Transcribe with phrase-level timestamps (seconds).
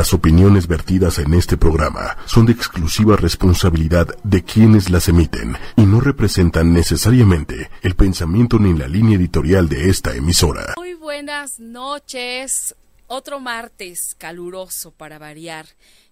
[0.00, 5.82] Las opiniones vertidas en este programa son de exclusiva responsabilidad de quienes las emiten y
[5.82, 10.72] no representan necesariamente el pensamiento ni la línea editorial de esta emisora.
[10.78, 12.74] Muy buenas noches.
[13.08, 15.66] Otro martes caluroso para variar.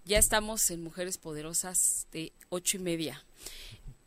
[0.04, 3.24] Ya estamos en Mujeres Poderosas de ocho y media.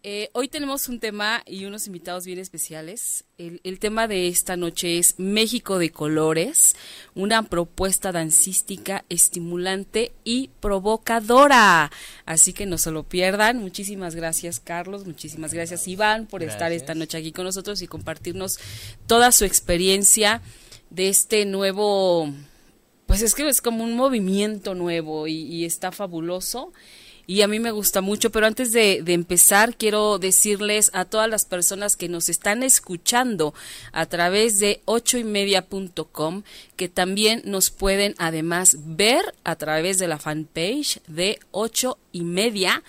[0.04, 3.23] Eh, hoy tenemos un tema y unos invitados bien especiales.
[3.38, 6.75] El, el, tema de esta noche es México de Colores,
[7.13, 11.92] una propuesta dancística estimulante y provocadora.
[12.25, 13.59] Así que no se lo pierdan.
[13.59, 16.56] Muchísimas gracias Carlos, muchísimas gracias Iván por gracias.
[16.56, 18.57] estar esta noche aquí con nosotros y compartirnos
[19.06, 20.42] toda su experiencia
[20.89, 22.33] de este nuevo,
[23.06, 26.73] pues es que es como un movimiento nuevo y, y está fabuloso
[27.28, 31.46] y a mí me gusta mucho, pero antes de, empezar quiero decirles a todas las
[31.46, 33.53] personas que nos están escuchando
[33.92, 36.44] a través de ochoymedia.com
[36.76, 42.84] que también nos pueden además ver a través de la fanpage de ocho y media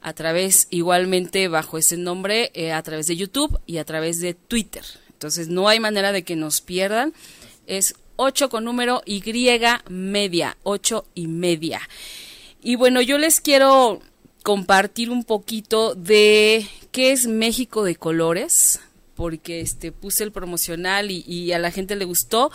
[0.00, 4.34] a través igualmente bajo ese nombre eh, a través de YouTube y a través de
[4.34, 4.84] Twitter.
[5.10, 7.12] Entonces no hay manera de que nos pierdan.
[7.66, 9.22] Es 8 con número Y
[9.88, 11.80] media, 8 y media.
[12.66, 14.00] Y bueno, yo les quiero
[14.42, 18.80] compartir un poquito de qué es México de colores
[19.14, 22.50] porque este puse el promocional y, a la gente le gustó,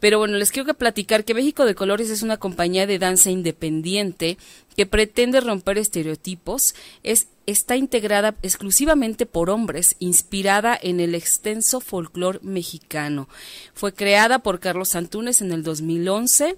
[0.00, 3.30] pero bueno, les quiero que platicar que México de Colores es una compañía de danza
[3.30, 4.36] independiente
[4.76, 12.38] que pretende romper estereotipos, es está integrada exclusivamente por hombres, inspirada en el extenso folclore
[12.42, 13.28] mexicano.
[13.74, 16.56] Fue creada por Carlos Antunes en el 2011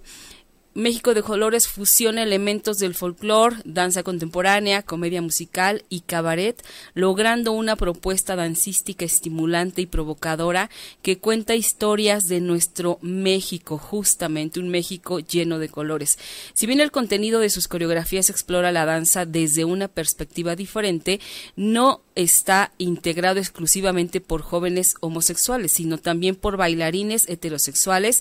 [0.77, 7.77] México de Colores fusiona elementos del folclore, danza contemporánea, comedia musical y cabaret, logrando una
[7.77, 10.69] propuesta dancística estimulante y provocadora
[11.01, 16.19] que cuenta historias de nuestro México, justamente un México lleno de colores.
[16.53, 21.21] Si bien el contenido de sus coreografías explora la danza desde una perspectiva diferente,
[21.57, 28.21] no está integrado exclusivamente por jóvenes homosexuales, sino también por bailarines heterosexuales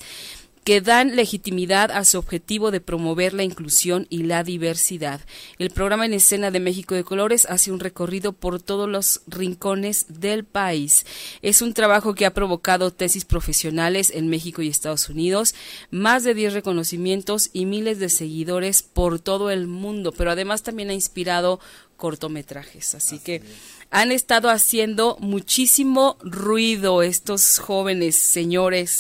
[0.65, 5.21] que dan legitimidad a su objetivo de promover la inclusión y la diversidad.
[5.59, 10.07] El programa en escena de México de Colores hace un recorrido por todos los rincones
[10.09, 11.05] del país.
[11.43, 15.53] Es un trabajo que ha provocado tesis profesionales en México y Estados Unidos,
[15.91, 20.89] más de 10 reconocimientos y miles de seguidores por todo el mundo, pero además también
[20.89, 21.59] ha inspirado
[21.95, 22.95] cortometrajes.
[22.95, 23.43] Así, Así que
[23.91, 28.99] han estado haciendo muchísimo ruido estos jóvenes señores.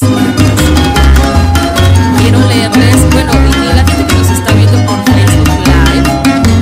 [2.55, 6.07] Bueno, y la gente que nos está viendo por Facebook Live,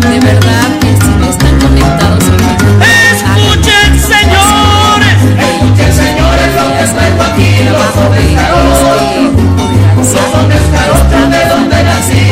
[0.10, 2.24] de verdad que si no están conectados
[3.14, 5.18] ¡Escuchen, señores!
[5.38, 7.52] ¡Escuchen, señores, lo que traigo aquí!
[7.70, 8.74] Los descaros,
[9.96, 12.24] los descaros de donde nací,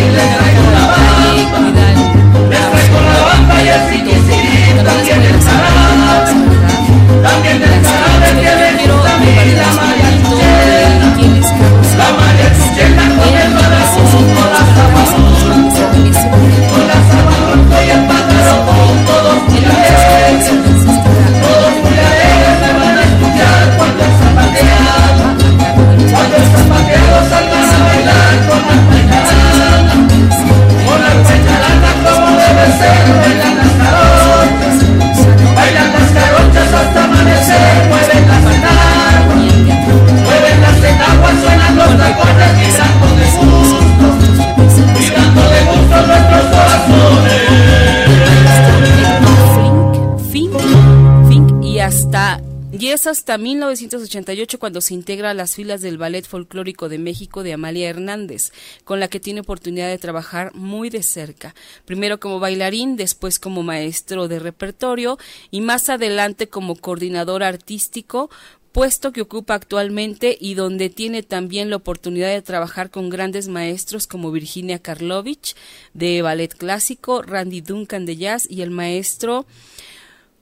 [53.21, 57.87] hasta 1988 cuando se integra a las filas del Ballet Folclórico de México de Amalia
[57.87, 58.51] Hernández,
[58.83, 61.53] con la que tiene oportunidad de trabajar muy de cerca,
[61.85, 65.19] primero como bailarín, después como maestro de repertorio
[65.51, 68.31] y más adelante como coordinador artístico,
[68.71, 74.07] puesto que ocupa actualmente y donde tiene también la oportunidad de trabajar con grandes maestros
[74.07, 75.55] como Virginia Karlovich
[75.93, 79.45] de ballet clásico, Randy Duncan de jazz y el maestro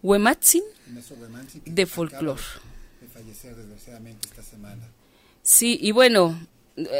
[0.01, 0.63] Wematsin
[1.65, 2.68] de folclore.
[3.47, 4.87] Desgraciadamente esta semana.
[5.41, 6.37] Sí, y bueno,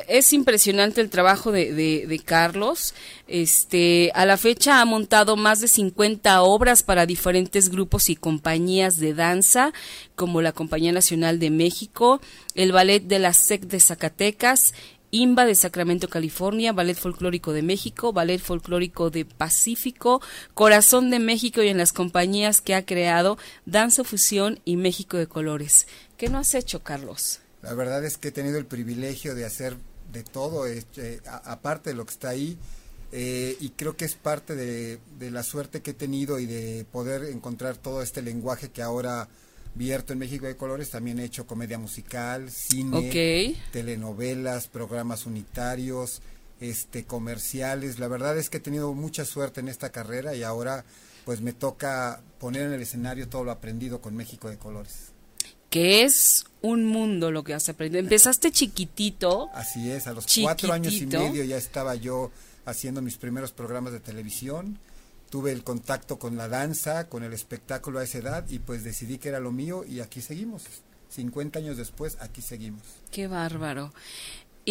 [0.08, 2.94] es impresionante el trabajo de, de, de, Carlos.
[3.28, 8.98] Este, a la fecha ha montado más de 50 obras para diferentes grupos y compañías
[8.98, 9.74] de danza,
[10.16, 12.22] como la Compañía Nacional de México,
[12.56, 14.74] el Ballet de la SEC de Zacatecas,
[15.12, 20.22] IMBA de Sacramento, California, Ballet Folclórico de México, Ballet Folclórico de Pacífico,
[20.54, 25.28] Corazón de México y en las compañías que ha creado Danza Fusión y México de
[25.28, 25.88] Colores.
[26.20, 27.40] ¿Qué no has hecho, Carlos?
[27.62, 29.78] La verdad es que he tenido el privilegio de hacer
[30.12, 32.58] de todo, este, a, aparte de lo que está ahí,
[33.14, 36.86] eh, y creo que es parte de, de, la suerte que he tenido y de
[36.92, 39.30] poder encontrar todo este lenguaje que ahora
[39.76, 40.90] vierto en México de Colores.
[40.90, 46.22] También he hecho comedia musical, cine, telenovelas, programas unitarios,
[46.60, 47.98] este comerciales.
[47.98, 50.84] La verdad es que he tenido mucha suerte en esta carrera y ahora
[51.24, 55.14] pues me toca poner en el escenario todo lo aprendido con México de Colores.
[55.70, 58.00] Que es un mundo lo que has aprendido.
[58.00, 59.50] Empezaste chiquitito.
[59.54, 62.32] Así es, a los cuatro años y medio ya estaba yo
[62.66, 64.80] haciendo mis primeros programas de televisión.
[65.30, 69.20] Tuve el contacto con la danza, con el espectáculo a esa edad y pues decidí
[69.20, 70.64] que era lo mío y aquí seguimos.
[71.10, 72.82] 50 años después, aquí seguimos.
[73.12, 73.94] Qué bárbaro.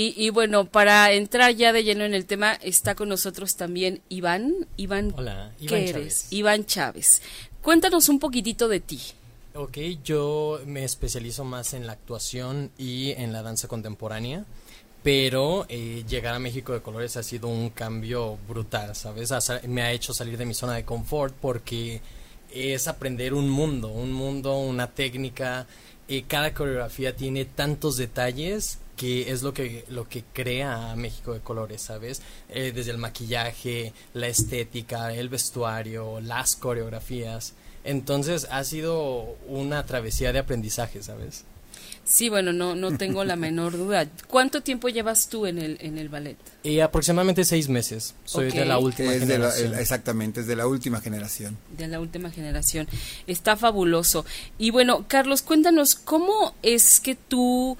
[0.00, 4.68] Y, bueno, para entrar ya de lleno en el tema, está con nosotros también Iván.
[4.76, 6.26] Iván, Hola, Iván ¿qué eres?
[6.30, 7.20] Iván Chávez.
[7.62, 9.00] Cuéntanos un poquitito de ti.
[9.60, 14.44] Ok, yo me especializo más en la actuación y en la danza contemporánea,
[15.02, 19.34] pero eh, llegar a México de Colores ha sido un cambio brutal, ¿sabes?
[19.66, 22.00] me ha hecho salir de mi zona de confort porque
[22.54, 25.66] es aprender un mundo, un mundo, una técnica.
[26.28, 31.40] Cada coreografía tiene tantos detalles que es lo que lo que crea a México de
[31.40, 32.22] colores, ¿sabes?
[32.48, 37.54] Eh, desde el maquillaje, la estética, el vestuario, las coreografías.
[37.88, 41.44] Entonces ha sido una travesía de aprendizaje, ¿sabes?
[42.04, 44.06] Sí, bueno, no, no tengo la menor duda.
[44.28, 46.36] ¿Cuánto tiempo llevas tú en el, en el ballet?
[46.62, 48.14] Y aproximadamente seis meses.
[48.26, 49.74] Soy de la última generación.
[49.74, 51.56] exactamente, es de la última generación.
[51.78, 52.86] De la última generación.
[53.26, 54.26] Está fabuloso.
[54.58, 57.78] Y bueno, Carlos, cuéntanos, ¿cómo es que tú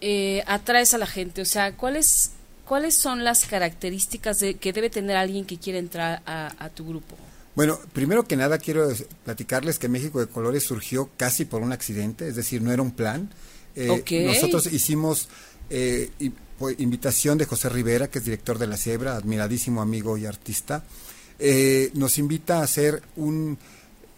[0.00, 1.42] eh, atraes a la gente?
[1.42, 2.30] O sea, ¿cuáles,
[2.66, 7.14] cuáles son las características de, que debe tener alguien que quiere entrar a, tu grupo?
[7.54, 8.88] Bueno, primero que nada quiero
[9.24, 12.92] platicarles que México de Colores surgió casi por un accidente, es decir, no era un
[12.92, 13.30] plan.
[13.76, 15.28] Eh, nosotros hicimos
[15.68, 16.10] eh,
[16.78, 20.84] invitación de José Rivera, que es director de La Siebra, admiradísimo amigo y artista.
[21.94, 23.58] nos invita a hacer un,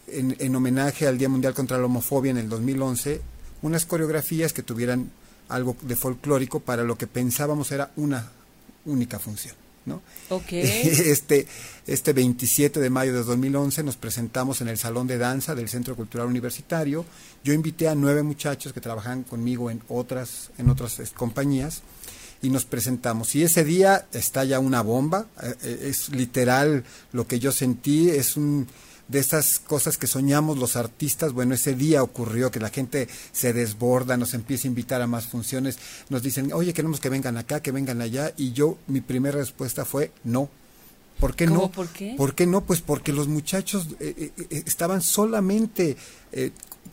[0.06, 3.20] en, en, homenaje al Día Mundial contra la Homofobia en el 2011,
[3.62, 5.10] unas coreografías que tuvieran
[5.48, 8.31] algo de folclórico para lo que pensábamos era una
[8.84, 9.63] única función.
[9.86, 10.02] ¿No?
[10.50, 11.46] Este,
[11.86, 15.96] este 27 de mayo de 2011 nos presentamos en el Salón de Danza del Centro
[15.96, 17.04] Cultural Universitario.
[17.42, 21.82] Yo invité a nueve muchachos que trabajan conmigo en otras, en otras compañías
[22.42, 23.34] y nos presentamos.
[23.34, 28.36] Y ese día estalla una bomba, eh, eh, es literal lo que yo sentí, es
[28.36, 28.66] un
[29.09, 33.53] de esas cosas que soñamos los artistas, bueno, ese día ocurrió que la gente se
[33.53, 35.79] desborda, nos empieza a invitar a más funciones,
[36.09, 39.85] nos dicen, oye, queremos que vengan acá, que vengan allá, y yo, mi primera respuesta
[39.85, 40.49] fue, no,
[41.21, 41.71] ¿Por qué no?
[41.71, 42.15] ¿Por qué?
[42.17, 42.62] ¿Por qué no?
[42.62, 45.97] Pues porque los muchachos eh, eh, eh, estaban solamente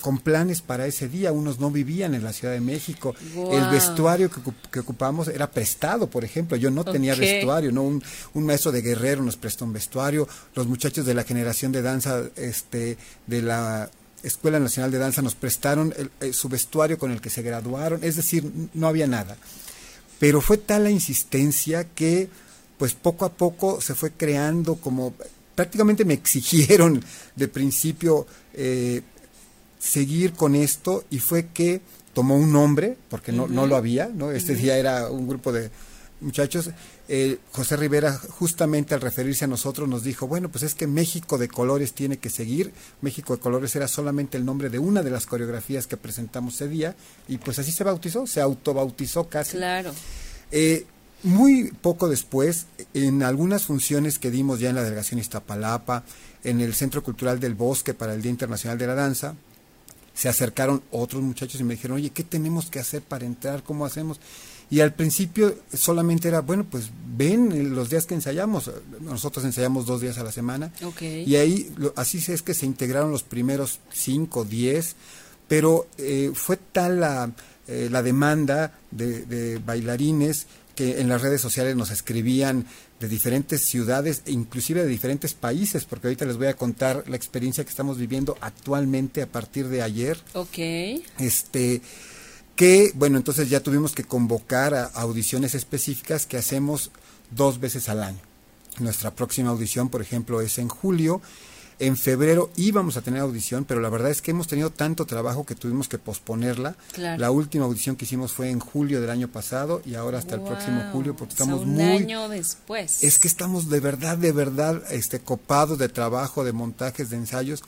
[0.01, 3.15] con planes para ese día, unos no vivían en la Ciudad de México,
[3.51, 8.03] el vestuario que, ocupamos era prestado, por ejemplo, yo no tenía vestuario, no un,
[8.33, 12.97] maestro de guerrero nos prestó un vestuario, los muchachos de la generación de danza este
[13.27, 13.89] de la
[14.23, 15.93] Escuela Nacional de Danza nos prestaron
[16.31, 19.37] su vestuario con el que se graduaron, es decir, no había nada.
[20.19, 22.29] Pero fue tal la insistencia que
[22.77, 25.13] pues poco a poco se fue creando como
[25.55, 27.03] prácticamente me exigieron
[27.35, 29.01] de principio eh,
[29.81, 31.81] seguir con esto y fue que
[32.13, 34.31] tomó un nombre, porque no, no lo había, ¿no?
[34.31, 35.71] Este día era un grupo de
[36.19, 36.69] muchachos.
[37.07, 41.37] Eh, José Rivera, justamente al referirse a nosotros, nos dijo, bueno, pues es que México
[41.37, 42.71] de Colores tiene que seguir.
[43.01, 46.67] México de Colores era solamente el nombre de una de las coreografías que presentamos ese
[46.67, 46.95] día,
[47.27, 49.57] y pues así se bautizó, se autobautizó casi.
[49.57, 49.93] Claro.
[50.51, 50.85] Eh,
[51.23, 56.03] muy poco después, en algunas funciones que dimos ya en la delegación Iztapalapa,
[56.43, 59.35] en el Centro Cultural del Bosque para el Día Internacional de la Danza,
[60.21, 63.63] se acercaron otros muchachos y me dijeron, oye, ¿qué tenemos que hacer para entrar?
[63.63, 64.19] ¿Cómo hacemos?
[64.69, 68.69] Y al principio solamente era, bueno, pues ven los días que ensayamos.
[68.99, 70.71] Nosotros ensayamos dos días a la semana.
[71.25, 74.95] Y ahí, así es que se integraron los primeros cinco, diez,
[75.47, 77.31] pero eh, fue tal la,
[77.67, 80.45] eh, la demanda de, de bailarines
[80.81, 82.65] que en las redes sociales nos escribían
[82.99, 87.15] de diferentes ciudades e inclusive de diferentes países, porque ahorita les voy a contar la
[87.15, 90.17] experiencia que estamos viviendo actualmente a partir de ayer.
[90.33, 90.57] Ok.
[91.19, 91.83] Este,
[92.55, 96.89] que, bueno, entonces ya tuvimos que convocar a audiciones específicas que hacemos
[97.29, 98.21] dos veces al año.
[98.79, 101.21] Nuestra próxima audición, por ejemplo, es en julio
[101.79, 105.45] en febrero íbamos a tener audición, pero la verdad es que hemos tenido tanto trabajo
[105.45, 106.75] que tuvimos que posponerla.
[106.97, 110.41] La última audición que hicimos fue en julio del año pasado y ahora hasta el
[110.41, 113.03] próximo julio porque estamos un muy año después.
[113.03, 117.63] Es que estamos de verdad de verdad este copados de trabajo, de montajes, de ensayos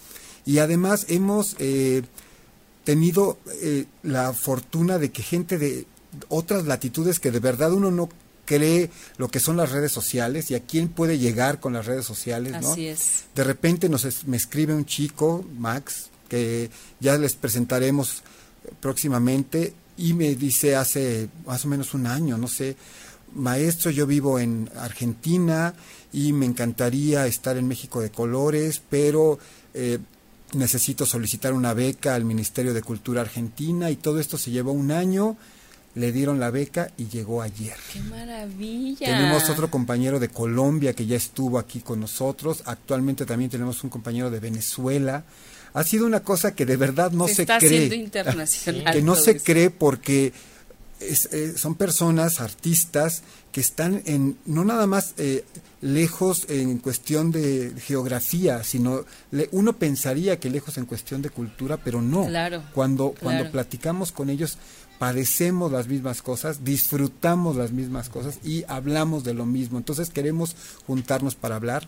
[0.45, 2.03] y además hemos eh,
[2.83, 5.87] tenido eh, la fortuna de que gente de
[6.29, 8.09] otras latitudes que de verdad uno no
[8.45, 12.05] cree lo que son las redes sociales y a quién puede llegar con las redes
[12.05, 12.71] sociales, ¿no?
[12.71, 13.23] Así es.
[13.35, 16.69] De repente nos me escribe un chico, Max, que
[16.99, 18.23] ya les presentaremos
[18.79, 22.75] próximamente y me dice hace más o menos un año, no sé,
[23.35, 25.73] maestro, yo vivo en Argentina
[26.11, 29.39] y me encantaría estar en México de Colores, pero
[29.73, 29.99] eh,
[30.53, 34.91] necesito solicitar una beca al Ministerio de Cultura Argentina y todo esto se llevó un
[34.91, 35.37] año.
[35.95, 37.75] Le dieron la beca y llegó ayer.
[37.91, 39.05] ¡Qué maravilla!
[39.05, 42.63] Tenemos otro compañero de Colombia que ya estuvo aquí con nosotros.
[42.65, 45.23] Actualmente también tenemos un compañero de Venezuela
[45.73, 47.95] ha sido una cosa que de verdad no se, cree.
[47.95, 48.93] internacional.
[48.93, 50.31] Que no se cree porque
[50.99, 55.43] eh, son personas, artistas, que están en, no nada más eh,
[55.81, 59.05] lejos en cuestión de geografía, sino
[59.51, 62.25] uno pensaría que lejos en cuestión de cultura, pero no.
[62.27, 64.57] Claro, cuando, cuando platicamos con ellos,
[64.99, 69.77] padecemos las mismas cosas, disfrutamos las mismas cosas y hablamos de lo mismo.
[69.77, 71.87] Entonces queremos juntarnos para hablar.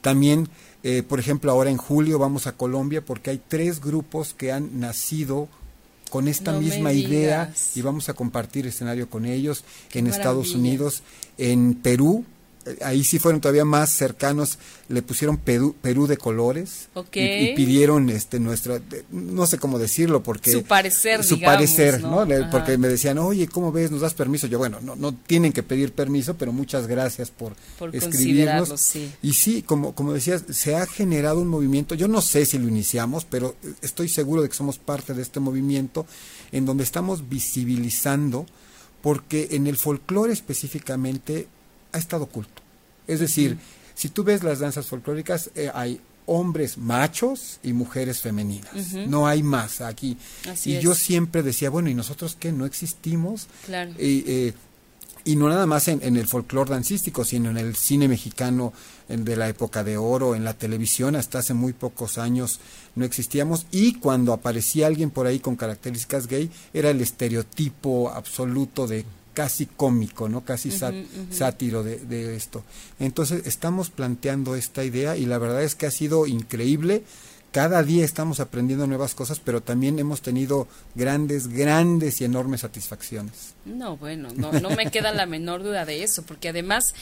[0.00, 0.48] También
[0.84, 4.80] eh, por ejemplo, ahora en julio vamos a Colombia porque hay tres grupos que han
[4.80, 5.48] nacido
[6.10, 11.02] con esta misma idea y vamos a compartir escenario con ellos en Estados Unidos,
[11.38, 12.26] en Perú,
[12.82, 18.40] ahí sí fueron todavía más cercanos, le pusieron Perú, Perú de colores y, pidieron este
[18.40, 18.80] nuestra,
[19.10, 22.26] no sé cómo decirlo, porque su parecer, su parecer, ¿no?
[22.50, 23.90] Porque me decían, oye, ¿cómo ves?
[23.90, 24.46] ¿Nos das permiso?
[24.46, 27.54] Yo, bueno, no, no tienen que pedir permiso, pero muchas gracias por,
[27.92, 28.96] escribirnos.
[29.22, 32.68] Y sí, como, como decías, se ha generado un movimiento, yo no sé si lo
[32.68, 36.06] iniciamos, pero estoy seguro de que somos parte de este movimiento
[36.52, 38.46] en donde estamos visibilizando
[39.04, 41.46] porque en el folclore específicamente
[41.94, 42.62] ha estado oculto.
[43.06, 43.58] Es decir,
[43.94, 48.92] si tú ves las danzas folclóricas, eh, hay hombres machos y mujeres femeninas.
[49.06, 50.16] No hay más aquí.
[50.64, 52.50] y yo siempre decía, bueno, ¿y nosotros qué?
[52.50, 53.46] ¿No existimos?
[53.66, 53.92] Claro.
[53.98, 54.52] Eh,
[55.26, 58.74] y no nada más en, el folclore dancístico, sino en el cine mexicano
[59.08, 62.60] de la época de oro, en la televisión, hasta hace muy pocos años
[62.94, 63.66] no existíamos.
[63.70, 69.66] Y cuando aparecía alguien por ahí con características gay, era el estereotipo absoluto de casi
[69.66, 70.44] cómico, ¿no?
[70.44, 72.64] Casi sátiro de, esto.
[72.98, 77.02] Entonces estamos planteando esta idea y la verdad es que ha sido increíble.
[77.52, 83.54] Cada día estamos aprendiendo nuevas cosas, pero también hemos tenido grandes, grandes y enormes satisfacciones.
[83.64, 86.94] No, bueno, no, no me queda la menor duda de eso, porque además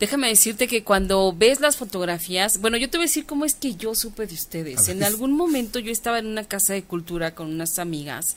[0.00, 3.54] déjame decirte que cuando ves las fotografías, bueno, yo te voy a decir cómo es
[3.54, 4.88] que yo supe de ustedes.
[4.88, 8.36] En algún momento yo estaba en una casa de cultura con unas amigas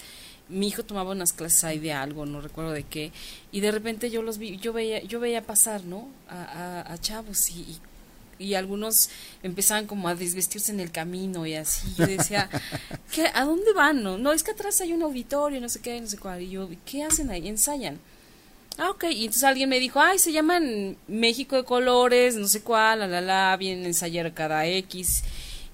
[0.50, 3.12] mi hijo tomaba unas clases ahí de algo, no recuerdo de qué,
[3.52, 6.08] y de repente yo los vi, yo veía, yo veía pasar, ¿no?
[6.30, 7.80] A, a, chavos y,
[8.38, 9.10] y, algunos
[9.44, 11.88] empezaban como a desvestirse en el camino y así.
[11.98, 12.50] Yo decía,
[13.14, 14.04] ¿qué, ¿a dónde van?
[14.04, 14.18] No?
[14.18, 16.42] no, es que atrás hay un auditorio, no sé qué, no sé cuál.
[16.42, 17.48] Y yo, ¿qué hacen ahí?
[17.48, 18.00] Ensayan.
[18.78, 19.06] Ah, ok.
[19.06, 23.08] Y entonces alguien me dijo, ay, se llaman México de Colores, no sé cuál, la,
[23.08, 25.24] la, la, vienen a ensayar cada X.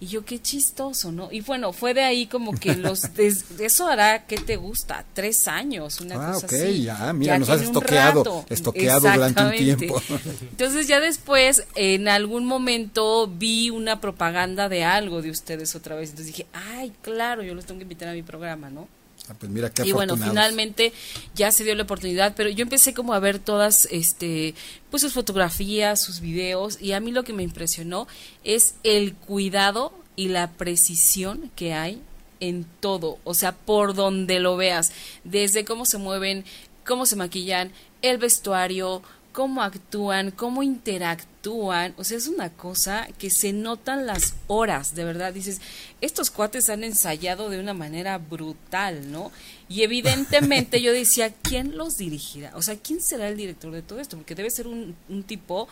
[0.01, 1.31] Y yo, qué chistoso, ¿no?
[1.31, 3.03] Y bueno, fue de ahí como que los...
[3.59, 5.05] Eso hará, ¿qué te gusta?
[5.13, 6.81] Tres años, una ah, cosa así.
[6.81, 10.01] ya, mira, nos has estoqueado, estoqueado durante un tiempo.
[10.41, 16.09] Entonces ya después, en algún momento, vi una propaganda de algo de ustedes otra vez.
[16.09, 18.87] Entonces dije, ay, claro, yo los tengo que invitar a mi programa, ¿no?
[19.29, 20.93] Ah, pues mira qué y bueno, finalmente
[21.35, 24.55] ya se dio la oportunidad, pero yo empecé como a ver todas, este,
[24.89, 28.07] pues sus fotografías, sus videos, y a mí lo que me impresionó
[28.43, 32.01] es el cuidado y la precisión que hay
[32.39, 34.91] en todo, o sea, por donde lo veas,
[35.23, 36.43] desde cómo se mueven,
[36.85, 43.29] cómo se maquillan, el vestuario, cómo actúan, cómo interactúan, o sea, es una cosa que
[43.29, 45.61] se notan las horas, de verdad, dices,
[46.01, 49.31] estos cuates han ensayado de una manera brutal, ¿no?
[49.69, 52.51] Y evidentemente yo decía, ¿quién los dirigirá?
[52.55, 54.17] O sea, ¿quién será el director de todo esto?
[54.17, 54.95] Porque debe ser un,
[55.25, 55.67] tipo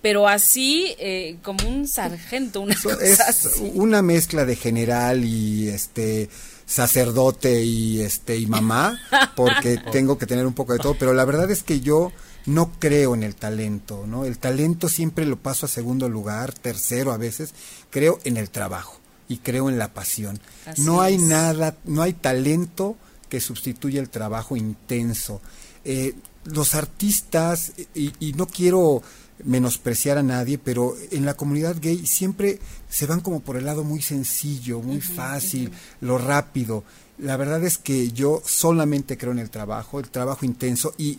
[0.00, 6.30] pero así eh, como un sargento, una cosa es una mezcla de general y este
[6.66, 9.00] sacerdote y este y mamá,
[9.34, 12.12] porque tengo que tener un poco de todo, pero la verdad es que yo
[12.48, 14.24] no creo en el talento, ¿no?
[14.24, 17.52] El talento siempre lo paso a segundo lugar, tercero a veces,
[17.90, 20.40] creo en el trabajo y creo en la pasión.
[20.78, 22.96] no hay nada, no hay talento
[23.28, 25.42] que sustituya el trabajo intenso.
[25.84, 26.14] Eh,
[26.44, 29.02] los artistas, y, no quiero
[29.44, 33.84] menospreciar a nadie, pero en la comunidad gay siempre se van como por el lado
[33.84, 36.82] muy sencillo, muy fácil, lo rápido.
[37.18, 41.18] La verdad es que yo solamente creo en el trabajo, el trabajo intenso y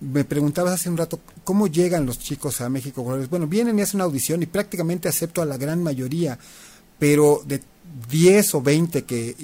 [0.00, 3.98] me preguntabas hace un rato, ¿cómo llegan los chicos a México Bueno, vienen y hacen
[3.98, 6.38] una audición y prácticamente acepto a la gran mayoría,
[6.98, 7.60] pero de
[8.10, 9.36] 10 o 20 que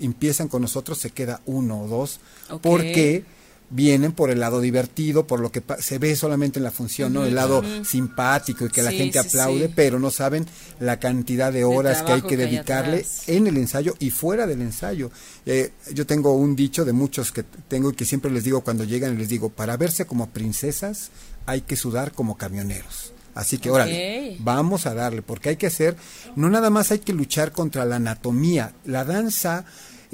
[0.00, 2.20] empiezan con nosotros se queda uno o dos,
[2.62, 3.24] porque
[3.70, 7.24] vienen por el lado divertido, por lo que se ve solamente en la función, ¿no?
[7.24, 10.46] El lado simpático y que la gente aplaude, pero no saben
[10.80, 15.10] la cantidad de horas que hay que, dedicarle en el ensayo y fuera del ensayo.
[15.46, 18.84] Eh, yo tengo un dicho de muchos que tengo y que siempre les digo cuando
[18.84, 21.10] llegan, les digo, para verse como princesas
[21.46, 23.12] hay que sudar como camioneros.
[23.34, 25.96] Así que, órale, vamos a darle, porque hay que hacer,
[26.36, 29.64] no nada más hay que luchar contra la anatomía, la danza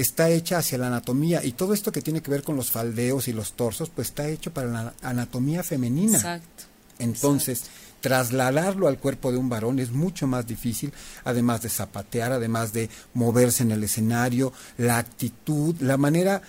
[0.00, 3.28] está hecha hacia la anatomía y todo esto que tiene que ver con los faldeos
[3.28, 6.16] y los torsos, pues está hecho para la anatomía femenina.
[6.16, 6.64] Exacto.
[6.98, 7.64] Entonces,
[8.00, 10.92] trasladarlo al cuerpo de un varón es mucho más difícil,
[11.24, 16.42] además de zapatear, además de moverse en el escenario, la actitud, la manera,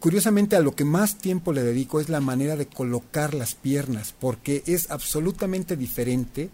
[0.00, 4.14] curiosamente a lo que más tiempo le dedico es la manera de colocar las piernas,
[4.18, 6.50] porque es absolutamente diferente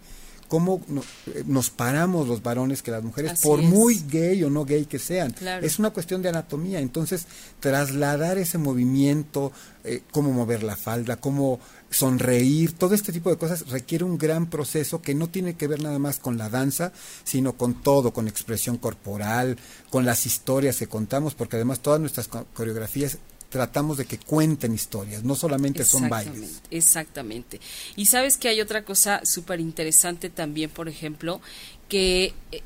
[0.49, 0.81] cómo
[1.27, 4.99] eh, nos paramos los varones que las mujeres, por muy gay o no gay que
[4.99, 5.33] sean.
[5.61, 6.79] Es una cuestión de anatomía.
[6.79, 7.27] Entonces,
[7.61, 9.53] trasladar ese movimiento,
[9.85, 11.59] eh, cómo mover la falda, cómo
[11.91, 15.81] sonreír, todo este tipo de cosas requiere un gran proceso que no tiene que ver
[15.81, 16.91] nada más con la danza,
[17.23, 19.57] sino con todo, con expresión corporal,
[19.89, 25.23] con las historias que contamos, porque además todas nuestras coreografías tratamos de que cuenten historias,
[25.23, 26.61] no solamente son bailes.
[26.69, 27.59] Exactamente.
[27.95, 31.41] Y sabes que hay otra cosa súper interesante también, por ejemplo,
[31.87, 32.61] que eh,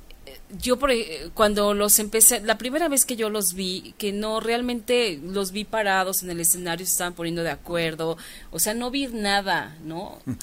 [0.61, 0.91] yo por,
[1.33, 5.63] cuando los empecé, la primera vez que yo los vi, que no realmente los vi
[5.63, 8.17] parados en el escenario, se estaban poniendo de acuerdo,
[8.51, 10.19] o sea, no vi nada, ¿no?
[10.25, 10.33] Mm.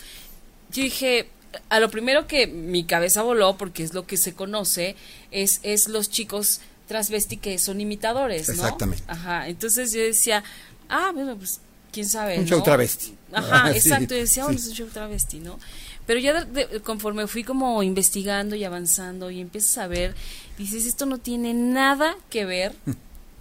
[0.73, 1.29] Yo dije,
[1.69, 4.97] a lo primero que mi cabeza voló, porque es lo que se conoce,
[5.31, 8.55] es, es los chicos transvesti que son imitadores, ¿no?
[8.55, 9.05] Exactamente.
[9.07, 10.43] Ajá, entonces yo decía,
[10.89, 11.61] ah, bueno, pues
[11.93, 12.37] quién sabe.
[12.37, 13.15] Un show travesti.
[13.33, 15.61] Ajá, exacto, yo decía, oh, es un show travesti, ¿no?
[16.05, 16.49] Pero ya
[16.83, 20.17] conforme fui como investigando y avanzando y empiezas a ver,
[20.59, 22.75] dices, esto no tiene nada que ver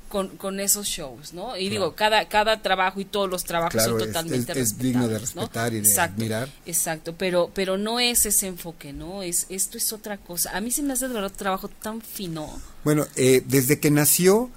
[0.09, 1.57] con, con esos shows, ¿no?
[1.57, 5.17] Y digo, cada, cada trabajo y todos los trabajos son totalmente es, es, digno de
[5.17, 6.49] respetar y de admirar.
[6.67, 9.23] Exacto, pero, pero no es ese enfoque, ¿no?
[9.23, 10.55] Es, esto es otra cosa.
[10.55, 12.61] A mí se me hace de verdad trabajo tan fino.
[12.83, 14.49] Bueno, eh, desde que nació,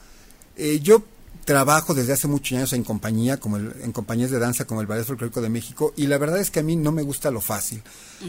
[0.56, 1.02] eh, yo
[1.44, 5.04] trabajo desde hace muchos años en compañía, como en compañías de danza como el Ballet
[5.04, 7.82] Folclórico de México, y la verdad es que a mí no me gusta lo fácil.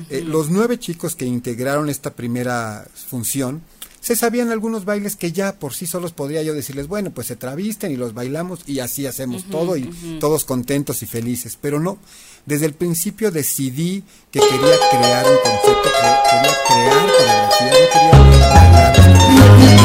[0.10, 3.62] Eh, los nueve chicos que integraron esta primera función,
[4.02, 7.38] se sabían algunos bailes que ya por sí solos podría yo decirles, bueno, pues se
[7.38, 9.84] travisten y los bailamos y así hacemos todo y
[10.20, 11.98] todos contentos y felices, pero no.
[12.46, 15.90] Desde el principio decidí que quería crear un concepto, que
[16.30, 19.83] quería crear coreografía, no quería bailar.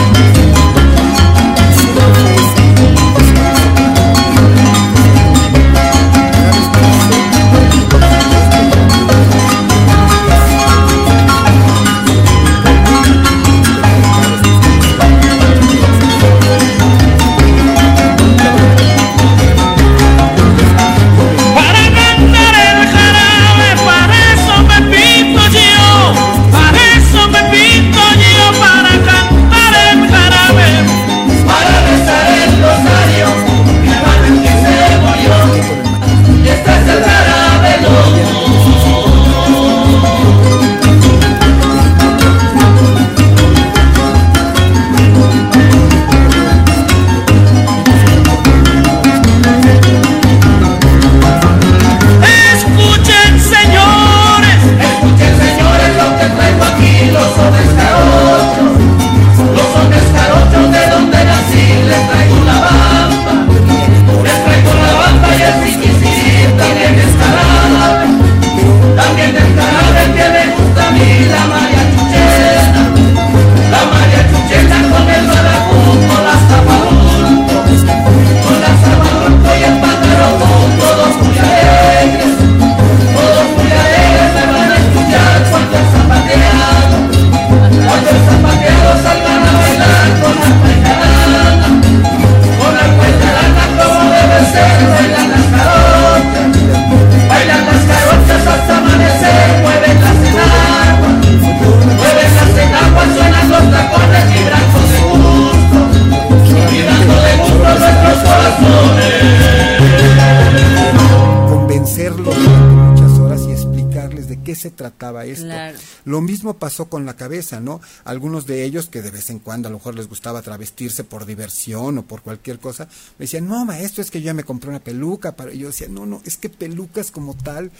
[116.04, 117.80] Lo mismo pasó con la cabeza, ¿no?
[118.04, 121.26] Algunos de ellos que de vez en cuando a lo mejor les gustaba travestirse por
[121.26, 124.70] diversión o por cualquier cosa, me decían, no, maestro, es que yo ya me compré
[124.70, 125.36] una peluca.
[125.36, 125.52] Para...
[125.52, 127.70] Y yo decía, no, no, es que pelucas como tal,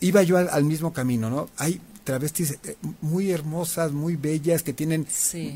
[0.00, 1.48] iba yo al, mismo camino, ¿no?
[1.56, 5.06] Hay travestis eh, muy hermosas, muy bellas, que tienen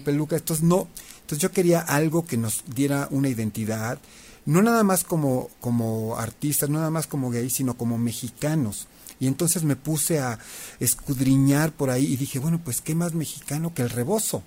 [0.04, 0.88] pelucas, entonces no,
[1.20, 3.98] entonces yo quería algo que nos diera una identidad,
[4.46, 8.88] no nada más como, como artistas, no nada más como gays, sino como mexicanos.
[9.20, 10.38] Y entonces me puse a
[10.80, 14.42] escudriñar por ahí y dije, bueno, pues qué más mexicano que el rebozo.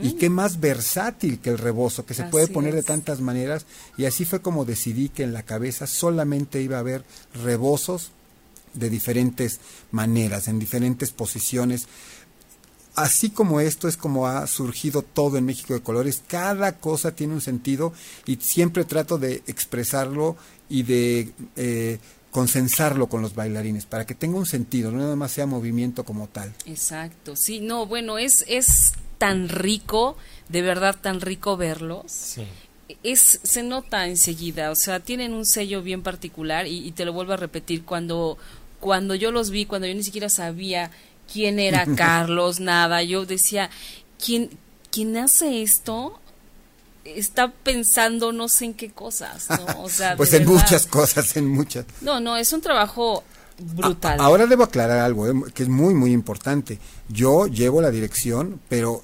[0.00, 3.66] Y qué más versátil que el rebozo, que se puede poner de tantas maneras.
[3.98, 7.04] Y así fue como decidí que en la cabeza solamente iba a haber
[7.42, 8.12] rebozos
[8.74, 11.88] de diferentes maneras, en diferentes posiciones.
[12.94, 17.34] Así como esto es como ha surgido todo en México de Colores, cada cosa tiene
[17.34, 17.92] un sentido
[18.26, 20.36] y siempre trato de expresarlo
[20.68, 21.98] y de eh,
[22.32, 26.28] consensarlo con los bailarines para que tenga un sentido, no nada más sea movimiento como
[26.28, 26.52] tal.
[26.64, 30.16] Exacto, sí, no, bueno, es, es tan rico,
[30.48, 32.10] de verdad tan rico verlos.
[32.10, 32.44] Sí.
[33.02, 37.34] Es, se nota enseguida, o sea, tienen un sello bien particular y, te lo vuelvo
[37.34, 38.38] a repetir, cuando,
[38.80, 40.90] cuando yo los vi, cuando yo ni siquiera sabía
[41.30, 43.68] quién era Carlos, nada, yo decía,
[44.18, 44.48] ¿quién,
[44.90, 46.18] quién hace esto?
[47.04, 49.82] Está pensando no sé en qué cosas, ¿no?
[49.82, 51.86] O sea, pues en muchas cosas, en muchas.
[52.00, 53.24] No, no, es un trabajo
[53.58, 54.20] brutal.
[54.20, 56.78] ahora debo aclarar algo eh, que es muy, muy importante.
[57.08, 59.02] Yo llevo la dirección, pero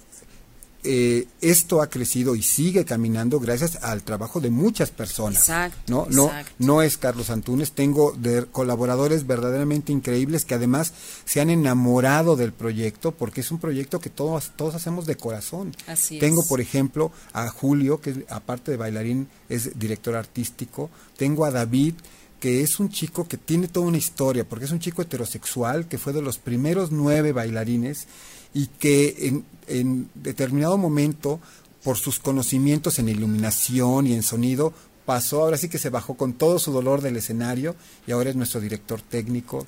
[0.91, 5.41] eh, esto ha crecido y sigue caminando gracias al trabajo de muchas personas.
[5.41, 6.07] Exacto, ¿no?
[6.09, 10.95] No, no es Carlos Antunes, tengo de colaboradores verdaderamente increíbles que además
[11.27, 15.77] se han enamorado del proyecto porque es un proyecto que todos, todos hacemos de corazón.
[15.87, 21.51] Así tengo, por ejemplo, a Julio, que aparte de bailarín es director artístico, tengo a
[21.51, 21.97] David,
[22.41, 25.99] que es un chico que tiene toda una historia, porque es un chico heterosexual que
[25.99, 28.07] fue de los primeros nueve bailarines
[28.55, 31.41] y que en, determinado momento,
[31.83, 34.73] por sus conocimientos en iluminación y en sonido,
[35.09, 37.75] pasó, ahora sí que se bajó con todo su dolor del escenario
[38.07, 39.67] y ahora es nuestro director técnico.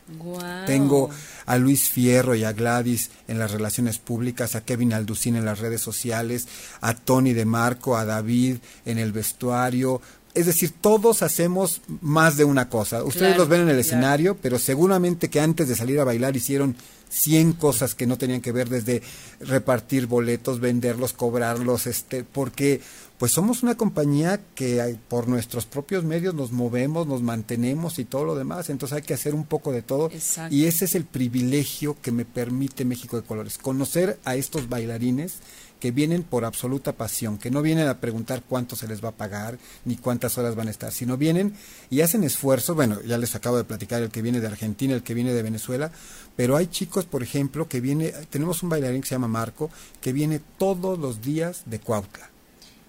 [0.66, 1.08] Tengo
[1.46, 5.60] a Luis Fierro y a Gladys en las relaciones públicas, a Kevin Alducín en las
[5.60, 6.46] redes sociales,
[6.82, 10.02] a Tony de Marco, a David en el vestuario.
[10.34, 13.02] Es decir, todos hacemos más de una cosa.
[13.02, 16.76] Ustedes los ven en el escenario, pero seguramente que antes de salir a bailar hicieron
[17.10, 19.02] 100 cosas que no tenían que ver desde
[19.40, 22.80] repartir boletos, venderlos, cobrarlos, este, porque
[23.18, 28.24] pues somos una compañía que por nuestros propios medios nos movemos, nos mantenemos y todo
[28.24, 30.10] lo demás, entonces hay que hacer un poco de todo.
[30.50, 35.34] Y ese es el privilegio que me permite México de Colores, conocer a estos bailarines
[35.80, 39.16] que vienen por absoluta pasión, que no vienen a preguntar cuánto se les va a
[39.16, 41.54] pagar ni cuántas horas van a estar, sino vienen
[41.88, 45.02] y hacen esfuerzos, bueno, ya les acabo de platicar el que viene de Argentina, el
[45.02, 45.90] que viene de Venezuela,
[46.36, 50.12] pero hay chicos, por ejemplo, que viene, tenemos un bailarín que se llama Marco, que
[50.12, 52.30] viene todos los días de Cuautla.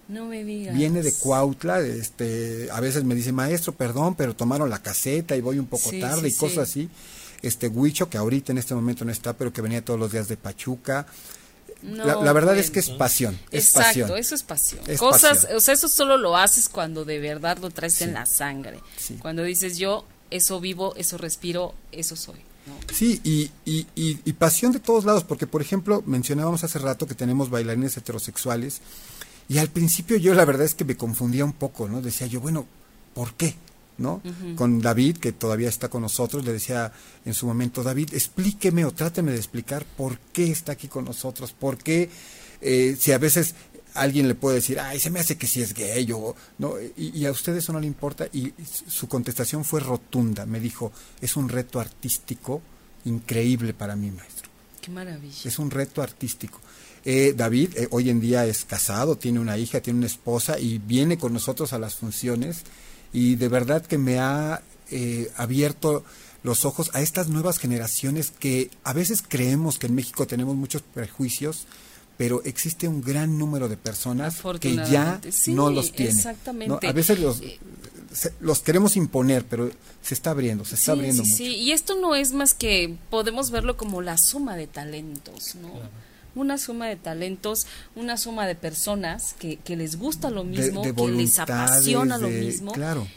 [0.08, 0.76] No me digas.
[0.76, 5.40] Viene de Cuautla, este, a veces me dice, maestro, perdón, pero tomaron la caseta y
[5.40, 6.90] voy un poco tarde y cosas así.
[7.40, 10.28] Este Huicho, que ahorita en este momento no está, pero que venía todos los días
[10.28, 11.06] de Pachuca
[11.82, 13.38] la, verdad es que es pasión.
[13.50, 14.80] Exacto, eso es pasión.
[14.98, 18.80] Cosas, o sea, eso solo lo haces cuando de verdad lo traes en la sangre.
[19.20, 22.40] Cuando dices yo, eso vivo, eso respiro, eso soy.
[22.92, 27.14] Sí, y, y, y, pasión de todos lados, porque por ejemplo, mencionábamos hace rato que
[27.14, 28.80] tenemos bailarines heterosexuales,
[29.48, 32.00] y al principio yo la verdad es que me confundía un poco, ¿no?
[32.00, 32.66] Decía yo, bueno,
[33.14, 33.56] ¿por qué?
[34.02, 34.20] ¿No?
[34.56, 36.92] Con David, que todavía está con nosotros, le decía
[37.24, 41.52] en su momento, David, explíqueme o tráteme de explicar por qué está aquí con nosotros,
[41.52, 42.10] por qué,
[42.60, 43.54] eh, si a veces
[43.94, 46.74] alguien le puede decir, ay, se me hace que si es gay o, ¿no?
[46.96, 48.52] Y, a usted eso no le importa, y
[48.88, 52.62] su contestación fue rotunda, me dijo, es un reto artístico
[53.04, 54.50] increíble para mí, maestro.
[54.80, 55.36] Qué maravilla.
[55.44, 56.60] Es un reto artístico.
[57.04, 60.78] Eh, David eh, hoy en día es casado, tiene una hija, tiene una esposa y
[60.78, 62.62] viene con nosotros a las funciones
[63.12, 66.04] y de verdad que me ha eh, abierto
[66.42, 70.82] los ojos a estas nuevas generaciones que a veces creemos que en México tenemos muchos
[70.82, 71.66] prejuicios,
[72.16, 76.16] pero existe un gran número de personas que ya no los tienen.
[76.16, 76.86] Exactamente.
[76.86, 77.58] A veces los, eh,
[78.40, 79.70] los queremos imponer, pero
[80.02, 81.36] se está abriendo, se está abriendo mucho.
[81.36, 85.70] Sí, y esto no es más que podemos verlo como la suma de talentos, ¿no?
[86.34, 91.08] Una suma de talentos, una suma de personas que, que les gusta lo mismo, que
[91.08, 92.72] les apasiona lo mismo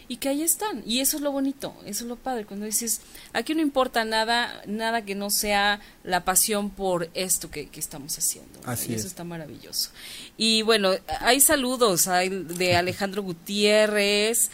[0.08, 0.84] y que ahí están.
[0.86, 3.02] Y eso es lo bonito, eso es lo padre, cuando dices,
[3.34, 8.18] aquí no importa nada, nada que no sea la pasión por esto que, que estamos
[8.18, 8.60] haciendo.
[8.66, 9.90] Así y eso está maravilloso.
[10.38, 14.50] Y bueno, hay saludos hay de Alejandro Gutiérrez.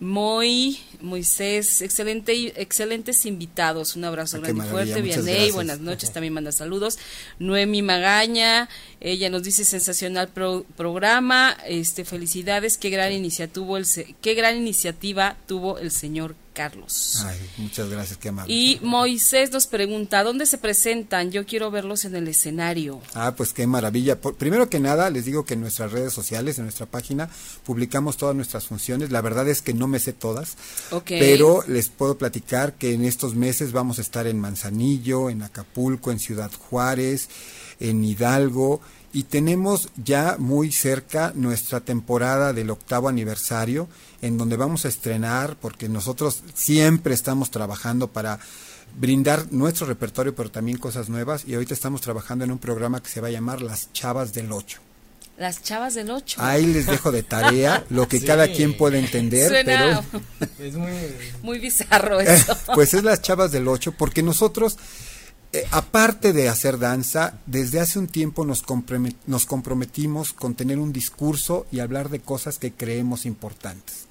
[0.00, 3.94] Muy, Moisés, excelente, excelentes invitados.
[3.94, 5.02] Un abrazo grande y fuerte.
[5.02, 6.98] Vianey, buenas noches, también manda saludos.
[7.38, 8.68] Noemi Magaña,
[9.00, 11.56] ella nos dice sensacional programa.
[11.66, 13.86] Este, felicidades, qué gran iniciativa tuvo el
[14.20, 17.22] qué gran iniciativa tuvo el señor Carlos.
[17.24, 18.52] Ay, muchas gracias, qué amable.
[18.52, 21.30] Y Moisés nos pregunta, ¿dónde se presentan?
[21.30, 23.00] Yo quiero verlos en el escenario.
[23.14, 24.20] Ah, pues qué maravilla.
[24.20, 27.28] primero que nada, les digo que en nuestras redes sociales, en nuestra página,
[27.64, 29.10] publicamos todas nuestras funciones.
[29.10, 30.56] La verdad es que no me sé todas,
[31.06, 36.10] pero les puedo platicar que en estos meses vamos a estar en Manzanillo, en Acapulco,
[36.10, 37.28] en Ciudad Juárez,
[37.80, 38.80] en Hidalgo,
[39.12, 43.88] y tenemos ya muy cerca nuestra temporada del octavo aniversario,
[44.22, 48.38] en donde vamos a estrenar, porque nosotros siempre estamos trabajando para
[48.98, 53.10] brindar nuestro repertorio, pero también cosas nuevas, y ahorita estamos trabajando en un programa que
[53.10, 54.80] se va a llamar Las Chavas del Ocho.
[55.38, 56.40] Las Chavas del Ocho.
[56.40, 60.04] Ahí les dejo de tarea lo que cada quien puede entender, pero
[60.58, 60.92] es muy,
[61.42, 62.56] muy bizarro eso.
[62.74, 64.78] pues es Las Chavas del Ocho, porque nosotros
[65.54, 68.64] eh, aparte de hacer danza, desde hace un tiempo nos,
[69.26, 74.01] nos, comprometimos con tener un discurso y hablar de cosas que creemos importantes.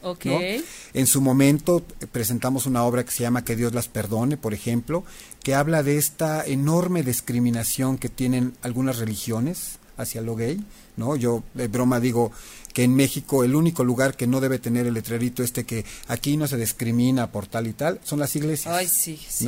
[0.93, 4.53] En su momento eh, presentamos una obra que se llama Que Dios las perdone, por
[4.53, 5.03] ejemplo,
[5.43, 10.63] que habla de esta enorme discriminación que tienen algunas religiones hacia lo gay.
[10.97, 11.15] ¿no?
[11.15, 12.31] Yo de broma digo,
[12.73, 16.37] que en México el único lugar que no debe tener el letrerito este que aquí
[16.37, 18.73] no se discrimina por tal y tal son las iglesias.
[18.73, 19.47] Ay, sí, sí,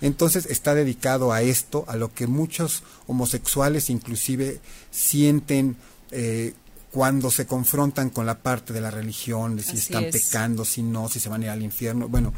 [0.00, 5.76] Entonces está dedicado a esto, a lo que muchos homosexuales inclusive sienten
[6.10, 6.54] eh,
[6.92, 11.08] cuando se confrontan con la parte de la religión, de si están pecando, si no,
[11.08, 12.06] si se van a ir al infierno.
[12.06, 12.34] Bueno,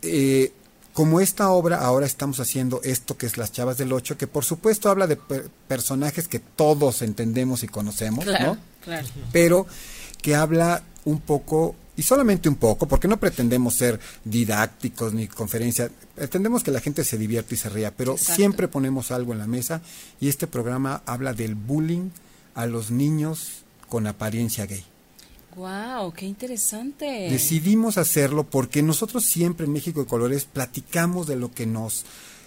[0.00, 0.52] eh,
[0.94, 4.44] como esta obra ahora estamos haciendo esto que es Las Chavas del Ocho, que por
[4.44, 5.16] supuesto habla de
[5.68, 8.56] personajes que todos entendemos y conocemos, ¿no?
[8.82, 9.06] Claro.
[9.32, 9.66] Pero
[10.22, 15.90] que habla un poco, y solamente un poco, porque no pretendemos ser didácticos ni conferencia,
[16.14, 19.46] pretendemos que la gente se divierta y se ría, pero siempre ponemos algo en la
[19.46, 19.82] mesa
[20.20, 22.08] y este programa habla del bullying
[22.58, 24.84] a los niños con apariencia gay.
[25.54, 26.12] ¡Wow!
[26.12, 27.28] ¡Qué interesante!
[27.30, 32.04] Decidimos hacerlo porque nosotros siempre en México de Colores platicamos de lo que nos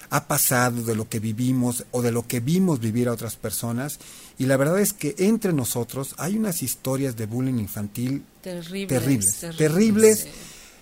[0.10, 4.00] ha pasado, de lo que vivimos o de lo que vimos vivir a otras personas.
[4.38, 9.40] Y la verdad es que entre nosotros hay unas historias de bullying infantil terribles.
[9.58, 10.28] Terribles.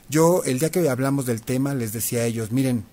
[0.10, 2.84] Yo, el día que hablamos del tema, les decía a ellos, miren,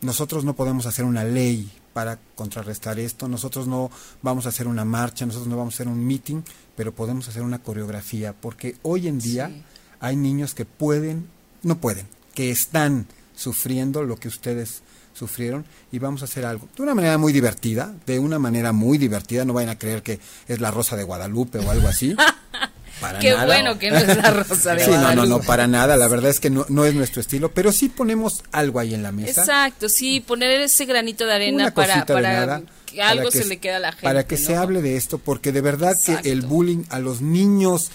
[0.00, 4.84] nosotros no podemos hacer una ley para contrarrestar esto, nosotros no vamos a hacer una
[4.84, 6.42] marcha, nosotros no vamos a hacer un meeting,
[6.76, 9.50] pero podemos hacer una coreografía, porque hoy en día
[9.98, 11.26] hay niños que pueden,
[11.62, 14.82] no pueden, que están sufriendo lo que ustedes
[15.14, 18.98] sufrieron y vamos a hacer algo de una manera muy divertida, de una manera muy
[18.98, 22.14] divertida, no vayan a creer que es la Rosa de Guadalupe o algo así.
[23.00, 25.96] Para Qué bueno que no es la Rosa de sí, no, no, no, para nada,
[25.96, 29.02] la verdad es que no, no es nuestro estilo, pero sí ponemos algo ahí en
[29.02, 29.42] la mesa.
[29.42, 33.80] Exacto, sí, poner ese granito de arena para, para que algo se le quede a
[33.80, 34.04] la gente.
[34.04, 37.90] Para que se hable de esto, porque de verdad que el bullying a los niños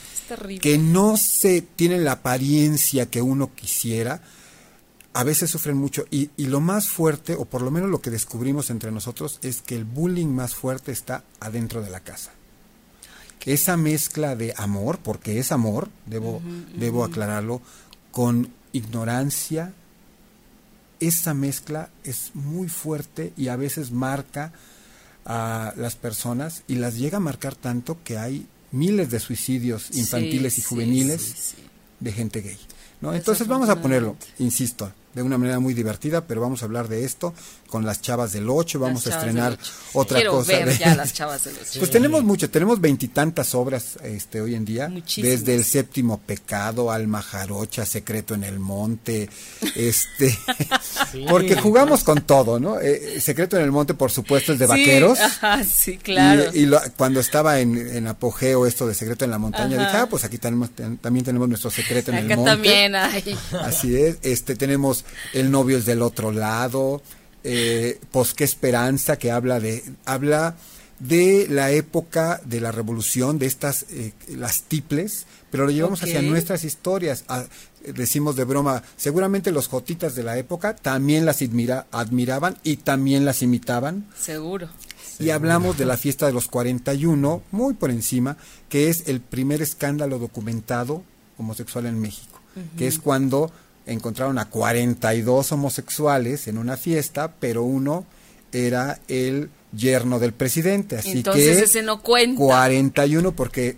[0.62, 4.22] que no se tienen la apariencia que uno quisiera,
[5.14, 6.06] a veces sufren mucho.
[6.12, 9.62] Y, y lo más fuerte, o por lo menos lo que descubrimos entre nosotros, es
[9.62, 12.32] que el bullying más fuerte está adentro de la casa.
[13.46, 16.42] Esa mezcla de amor, porque es amor, debo,
[16.76, 17.62] debo aclararlo,
[18.12, 19.74] con ignorancia,
[21.00, 24.54] esa mezcla es muy fuerte y a veces marca
[25.26, 30.58] a las personas y las llega a marcar tanto que hay miles de suicidios infantiles
[30.58, 31.56] y juveniles
[32.00, 32.58] de gente gay.
[33.02, 33.14] ¿no?
[33.14, 37.06] Entonces vamos a ponerlo, insisto, de una manera muy divertida, pero vamos a hablar de
[37.06, 37.34] esto
[37.70, 39.58] con las chavas del 8, vamos a estrenar
[39.94, 40.52] otra cosa.
[40.52, 41.80] Ver ya las chavas del 8.
[41.80, 47.22] Pues tenemos mucho, tenemos veintitantas obras este hoy en día, desde el séptimo pecado, Alma
[47.22, 49.30] Jarocha, Secreto en el Monte,
[49.76, 50.38] este
[51.30, 52.80] porque jugamos con todo, ¿no?
[52.80, 55.18] Eh, Secreto en el Monte, por supuesto, es de vaqueros.
[55.74, 56.46] sí, claro.
[56.54, 60.38] Y, cuando estaba en, apogeo esto de Secreto en la Montaña, dije, ah, pues aquí
[60.38, 60.70] tenemos,
[61.02, 62.52] también tenemos nuestro Secreto en el Monte.
[62.52, 63.38] también hay.
[63.64, 65.01] Así es, este tenemos
[65.34, 67.02] el novio es del otro lado,
[67.44, 70.56] eh, pues qué esperanza que habla de habla
[71.00, 76.22] de la época de la revolución de estas eh, las tiples pero lo llevamos hacia
[76.22, 77.26] nuestras historias.
[77.28, 77.44] Ah,
[77.86, 81.42] decimos de broma seguramente los jotitas de la época también las
[81.92, 84.08] admiraban y también las imitaban.
[84.18, 84.70] Seguro.
[85.20, 88.38] Y hablamos de la fiesta de los 41 muy por encima
[88.70, 91.04] que es el primer escándalo documentado
[91.38, 92.40] homosexual en México
[92.78, 93.52] que es cuando
[93.86, 98.06] encontraron a 42 homosexuales en una fiesta, pero uno
[98.52, 100.98] era el yerno del presidente.
[100.98, 102.38] Así Entonces que ese no cuenta.
[102.38, 103.78] 41 porque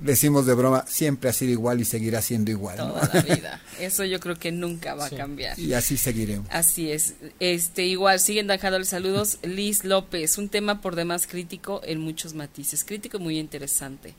[0.00, 2.76] decimos de broma, siempre ha sido igual y seguirá siendo igual.
[2.76, 3.60] Toda la vida.
[3.80, 5.58] Eso yo creo que nunca va a cambiar.
[5.58, 6.46] Y así seguiremos.
[6.50, 7.14] Así es.
[7.40, 9.38] Este, igual, siguen los saludos.
[9.42, 12.84] Liz López, un tema por demás crítico en muchos matices.
[12.84, 14.14] Crítico muy interesante.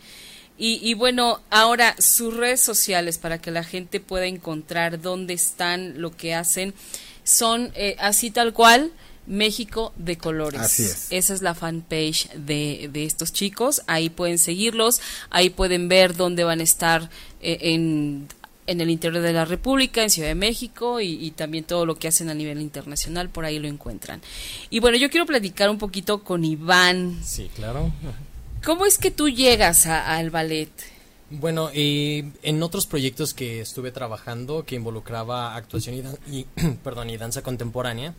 [0.57, 6.15] Y, bueno, ahora sus redes sociales para que la gente pueda encontrar dónde están, lo
[6.15, 6.73] que hacen,
[7.25, 8.93] son eh, así tal cual,
[9.27, 10.61] México de Colores.
[10.61, 11.07] Así es.
[11.09, 13.81] Esa es la fanpage de, de estos chicos.
[13.87, 17.09] Ahí pueden seguirlos, ahí pueden ver dónde van a estar
[17.41, 18.29] eh, en
[18.67, 22.07] en el interior de la República, en Ciudad de México y, también todo lo que
[22.07, 24.21] hacen a nivel internacional, por ahí lo encuentran.
[24.69, 27.19] Y bueno, yo quiero platicar un poquito con Iván.
[27.23, 27.91] Sí, claro.
[28.65, 30.71] ¿Cómo es que tú llegas al ballet?
[31.29, 36.45] Bueno, en otros proyectos que estuve trabajando que involucraba actuación y, y,
[36.83, 38.15] perdón, y danza contemporánea,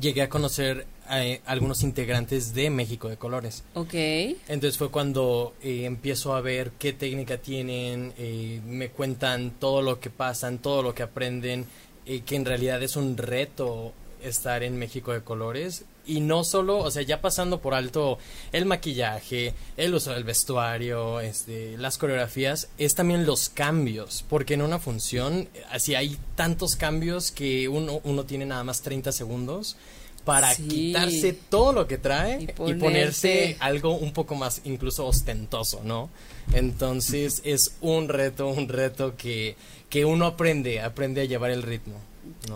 [0.00, 3.62] llegué a conocer a, eh, algunos integrantes de México de Colores.
[3.74, 3.92] Ok.
[3.92, 10.00] Entonces fue cuando eh, empiezo a ver qué técnica tienen, eh, me cuentan todo lo
[10.00, 11.66] que pasan, todo lo que aprenden,
[12.04, 15.84] que en realidad es un reto estar en México de Colores.
[16.06, 18.18] Y no solo, o sea, ya pasando por alto
[18.52, 24.62] el maquillaje, el uso del vestuario, este, las coreografías, es también los cambios, porque en
[24.62, 29.76] una función, así hay tantos cambios que uno, uno tiene nada más 30 segundos
[30.24, 36.10] para quitarse todo lo que trae y, ponerse algo un poco más incluso ostentoso, ¿no?
[36.52, 39.56] Entonces es un reto, un reto que,
[39.88, 42.00] que uno aprende, aprende a llevar el ritmo.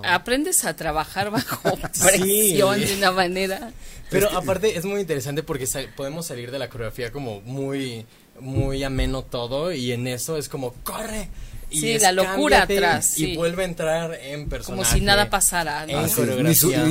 [0.05, 3.73] Aprendes a trabajar bajo presión de una manera.
[4.11, 8.07] Pero aparte es muy interesante porque podemos salir de la coreografía como muy
[8.39, 11.31] muy ameno todo y en eso es como corre
[11.71, 13.19] y sí, la locura atrás.
[13.19, 14.83] Y vuelve a entrar en personaje.
[14.83, 15.87] Como si nada pasara.
[15.87, 15.99] ¿no?
[15.99, 16.07] Ah,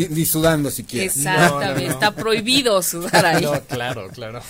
[0.10, 1.16] ni, sudando si quieres.
[1.16, 3.44] Exactamente, está prohibido sudar ahí.
[3.44, 4.42] No, claro, claro.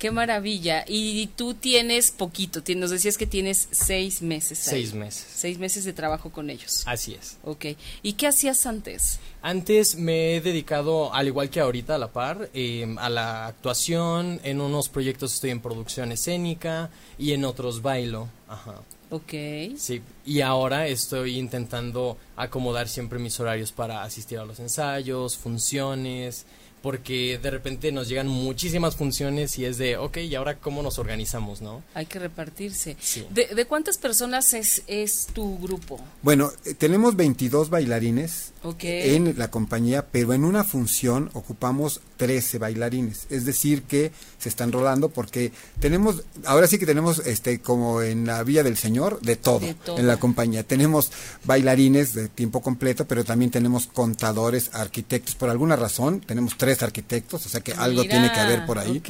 [0.00, 0.86] Qué maravilla.
[0.88, 4.58] Y tú tienes poquito, nos decías que tienes seis meses.
[4.58, 5.26] Seis meses.
[5.30, 6.84] Seis meses de trabajo con ellos.
[6.86, 7.36] Así es.
[7.44, 7.66] Ok.
[8.02, 9.20] ¿Y qué hacías antes?
[9.42, 14.40] Antes me he dedicado, al igual que ahorita a la par, em, a la actuación.
[14.42, 18.30] En unos proyectos estoy en producción escénica y en otros bailo.
[18.48, 18.76] Ajá.
[19.10, 19.32] Ok.
[19.76, 26.46] Sí, y ahora estoy intentando acomodar siempre mis horarios para asistir a los ensayos, funciones,
[26.82, 30.98] porque de repente nos llegan muchísimas funciones y es de, ok, ¿y ahora cómo nos
[30.98, 31.82] organizamos, no?
[31.94, 32.96] Hay que repartirse.
[33.30, 36.00] ¿De, cuántas personas es, es tu grupo?
[36.22, 43.26] Bueno, eh, tenemos 22 bailarines en la compañía, pero en una función ocupamos 13 bailarines.
[43.30, 48.26] Es decir, que se están rolando porque tenemos, ahora sí que tenemos, este, como en
[48.26, 49.66] la Villa del Señor, de todo,
[49.96, 50.62] en la compañía.
[50.62, 51.10] Tenemos
[51.44, 55.34] bailarines de tiempo completo, pero también tenemos contadores, arquitectos.
[55.34, 59.00] Por alguna razón, tenemos tres arquitectos, o sea que algo tiene que haber por ahí.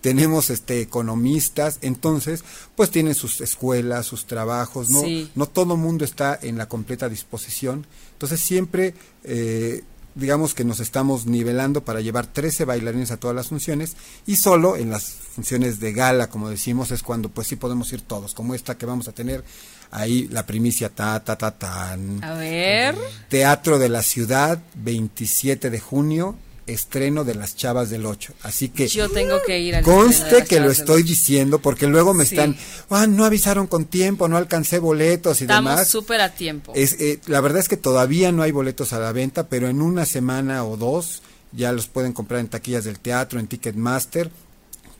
[0.00, 2.44] Tenemos este economistas, entonces,
[2.76, 5.02] pues tienen sus escuelas, sus trabajos, no,
[5.34, 7.86] no todo mundo está en la completa disposición.
[8.12, 9.82] Entonces siempre eh,
[10.14, 13.96] digamos que nos estamos nivelando para llevar 13 bailarines a todas las funciones
[14.26, 18.02] y solo en las funciones de gala, como decimos, es cuando pues sí podemos ir
[18.02, 19.44] todos, como esta que vamos a tener
[19.90, 22.22] ahí la primicia ta ta ta tan.
[22.22, 22.96] A ver.
[23.28, 28.34] Teatro de la Ciudad, 27 de junio, estreno de las Chavas del 8.
[28.42, 32.24] Así que yo tengo que ir al conste que lo estoy diciendo porque luego me
[32.24, 32.56] están,
[32.90, 35.80] ah, no avisaron con tiempo, no alcancé boletos y demás.
[35.80, 36.72] Estamos súper a tiempo.
[36.74, 39.82] Es, eh, la verdad es que todavía no hay boletos a la venta, pero en
[39.82, 41.22] una semana o dos
[41.52, 44.30] ya los pueden comprar en taquillas del teatro, en Ticketmaster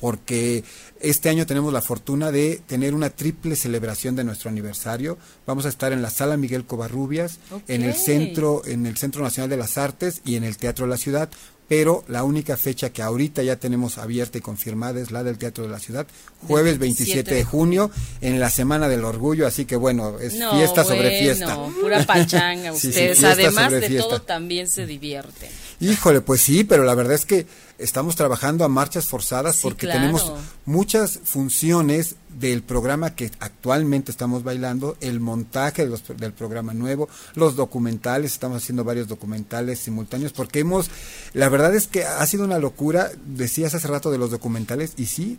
[0.05, 0.65] porque
[1.01, 5.17] este año tenemos la fortuna de tener una triple celebración de nuestro aniversario.
[5.47, 9.49] Vamos a estar en la Sala Miguel Covarrubias, en el centro, en el Centro Nacional
[9.49, 11.31] de las Artes y en el Teatro de la Ciudad
[11.69, 15.65] pero la única fecha que ahorita ya tenemos abierta y confirmada es la del Teatro
[15.65, 16.07] de la Ciudad,
[16.47, 21.19] jueves 27 de junio, en la Semana del Orgullo, así que bueno, es fiesta sobre
[21.19, 21.57] fiesta.
[21.81, 25.51] Pura pachanga ustedes, además de todo también se divierten.
[25.81, 27.47] Híjole, pues sí, pero la verdad es que
[27.79, 30.33] estamos trabajando a marchas forzadas porque tenemos
[30.67, 38.33] muchas funciones del programa que actualmente estamos bailando, el montaje del programa nuevo, los documentales,
[38.33, 40.91] estamos haciendo varios documentales simultáneos porque hemos,
[41.33, 45.07] la verdad es que ha sido una locura, decías hace rato de los documentales y
[45.07, 45.39] sí,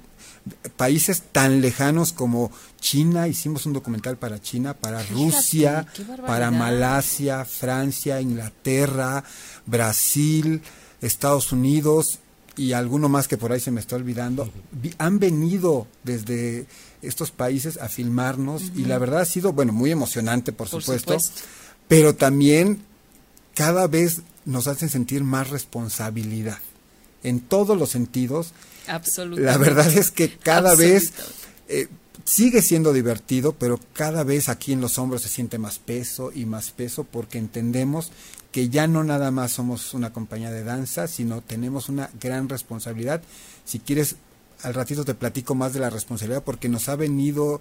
[0.77, 5.87] países tan lejanos como China, hicimos un documental para China, para Rusia,
[6.25, 9.23] para Malasia, Francia, Inglaterra,
[9.65, 10.61] Brasil,
[11.01, 12.19] Estados Unidos
[12.57, 14.49] y alguno más que por ahí se me está olvidando,
[14.97, 16.65] han venido desde
[17.01, 21.17] estos países a filmarnos y la verdad ha sido, bueno, muy emocionante, por, supuesto,
[21.87, 22.81] pero también
[23.53, 26.59] cada vez nos hacen sentir más responsabilidad
[27.23, 28.53] en todos los sentidos.
[28.87, 29.51] Absolutamente.
[29.51, 31.11] La verdad es que cada vez
[31.67, 31.87] eh,
[32.23, 36.45] sigue siendo divertido, pero cada vez aquí en los hombros se siente más peso y
[36.45, 38.11] más peso porque entendemos
[38.55, 43.21] que ya no nada más somos una compañía de danza, sino tenemos una gran responsabilidad.
[43.65, 44.15] Si quieres
[44.63, 47.59] al ratito te platico más de la responsabilidad porque nos ha venido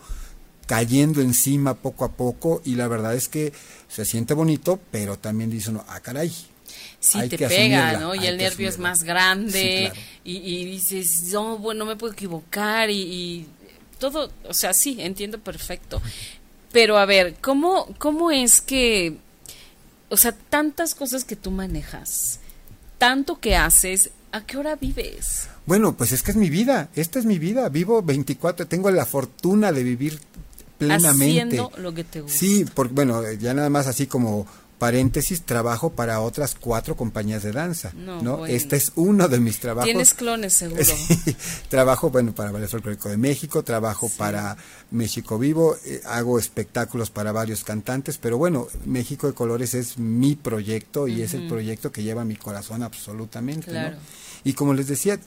[0.69, 3.53] cayendo encima poco a poco y la verdad es que
[3.89, 6.33] se siente bonito, pero también dice uno, ah, caray.
[7.01, 8.15] Sí, te pega, ¿no?
[8.15, 9.93] Y el nervio es más grande
[10.23, 13.47] y, dices, no, bueno, me puedo equivocar y, y,
[13.99, 16.01] todo, o sea, sí, entiendo perfecto.
[16.71, 19.19] Pero a ver, ¿cómo, cómo es que,
[20.15, 22.39] o sea, tantas cosas que tú manejas,
[22.99, 25.49] tanto que haces, ¿a qué hora vives?
[25.67, 29.07] Bueno, pues es que es mi vida, esta es mi vida, vivo 24, tengo la
[29.07, 30.21] fortuna de vivir
[30.79, 31.41] plenamente.
[31.41, 32.39] Haciendo lo que te gusta.
[32.39, 34.47] Sí, porque bueno, ya nada más así como
[34.79, 38.47] paréntesis, trabajo para otras cuatro compañías de danza, ¿no?
[38.47, 39.87] Este es uno de mis trabajos.
[39.87, 40.83] Tienes clones, seguro.
[41.69, 44.57] trabajo, bueno, para Ballet Folclórico de México, trabajo para
[44.91, 50.37] México Vivo, eh, hago espectáculos para varios cantantes, pero bueno, México de Colores es mi
[50.37, 53.97] proyecto y es el proyecto que lleva mi corazón absolutamente, ¿no?
[54.45, 55.19] Y como les decía,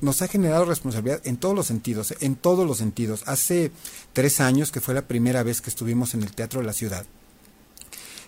[0.00, 3.22] nos ha generado responsabilidad en todos los sentidos, en todos los sentidos.
[3.26, 3.70] Hace
[4.12, 7.04] tres años, que fue la primera vez que estuvimos en el Teatro de la Ciudad,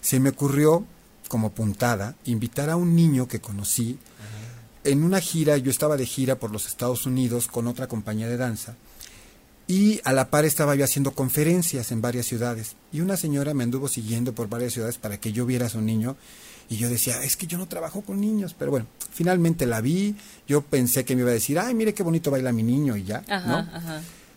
[0.01, 0.85] se me ocurrió,
[1.29, 3.99] como puntada, invitar a un niño que conocí
[4.85, 8.37] en una gira, yo estaba de gira por los Estados Unidos con otra compañía de
[8.37, 8.77] danza,
[9.67, 13.65] y a la par estaba yo haciendo conferencias en varias ciudades, y una señora me
[13.65, 16.17] anduvo siguiendo por varias ciudades para que yo viera a su niño,
[16.71, 20.17] y yo decía, es que yo no trabajo con niños, pero bueno, finalmente la vi,
[20.47, 23.05] yo pensé que me iba a decir, ay, mire qué bonito baila mi niño y
[23.05, 23.69] ya, ¿no?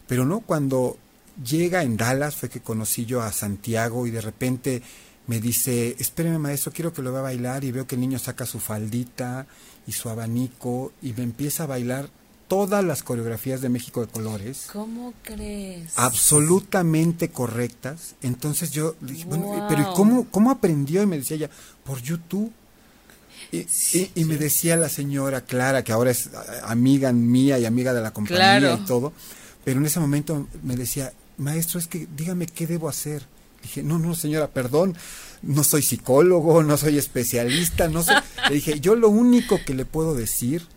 [0.07, 0.97] Pero no, cuando
[1.45, 4.82] llega en Dallas fue que conocí yo a Santiago y de repente
[5.32, 8.19] me dice, espéreme maestro, quiero que lo vea a bailar y veo que el niño
[8.19, 9.47] saca su faldita
[9.88, 12.09] y su abanico y me empieza a bailar
[12.49, 14.67] todas las coreografías de México de Colores.
[14.73, 15.93] ¿Cómo crees?
[15.95, 18.15] Absolutamente correctas.
[18.21, 21.01] Entonces yo dije, bueno, pero cómo, cómo aprendió?
[21.01, 21.49] Y me decía ella,
[21.86, 22.51] por YouTube.
[23.53, 26.29] Y, me decía la señora Clara, que ahora es
[26.63, 29.13] amiga mía y amiga de la compañía y todo,
[29.63, 33.30] pero en ese momento me decía, maestro, es que dígame qué debo hacer.
[33.62, 34.95] Dije, no, no, señora, perdón,
[35.41, 38.14] no soy psicólogo, no soy especialista, no sé.
[38.49, 40.68] Le dije, yo lo único que le puedo decir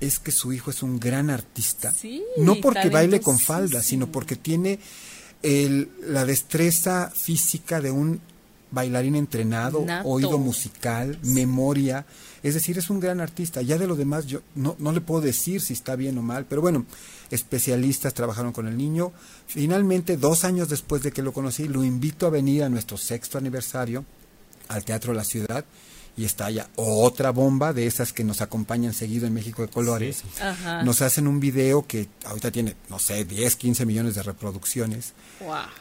[0.00, 1.94] es que su hijo es un gran artista.
[2.38, 4.78] no porque baile con falda, sino porque tiene
[5.42, 8.20] el, la destreza física de un
[8.70, 12.06] bailarín entrenado, oído musical, memoria.
[12.42, 13.62] Es decir, es un gran artista.
[13.62, 16.46] Ya de lo demás yo no, no le puedo decir si está bien o mal,
[16.46, 16.86] pero bueno,
[17.30, 19.12] especialistas trabajaron con el niño.
[19.46, 23.38] Finalmente, dos años después de que lo conocí, lo invito a venir a nuestro sexto
[23.38, 24.04] aniversario
[24.68, 25.64] al Teatro de la Ciudad
[26.16, 30.22] y estalla otra bomba de esas que nos acompañan seguido en México de Colores.
[30.84, 35.14] Nos hacen un video que ahorita tiene, no sé, 10, 15 millones de reproducciones.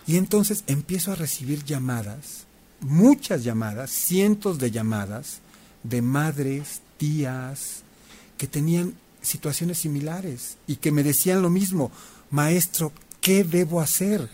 [0.08, 2.46] Y entonces empiezo a recibir llamadas,
[2.82, 5.39] muchas llamadas, cientos de llamadas
[5.84, 7.84] de madres, tías,
[8.38, 11.91] que tenían situaciones similares y que me decían lo mismo,
[12.32, 14.30] maestro, ¿qué debo hacer?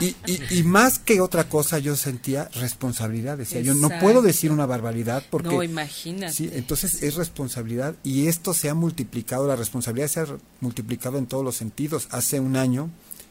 [0.00, 0.16] Y,
[0.50, 5.22] y, más que otra cosa yo sentía responsabilidad, decía yo, no puedo decir una barbaridad
[5.28, 5.50] porque...
[5.50, 6.32] No, imagínate.
[6.32, 10.26] Sí, entonces es responsabilidad y esto se ha multiplicado, la responsabilidad se ha
[10.60, 12.08] multiplicado en todos los sentidos.
[12.10, 12.88] Hace un año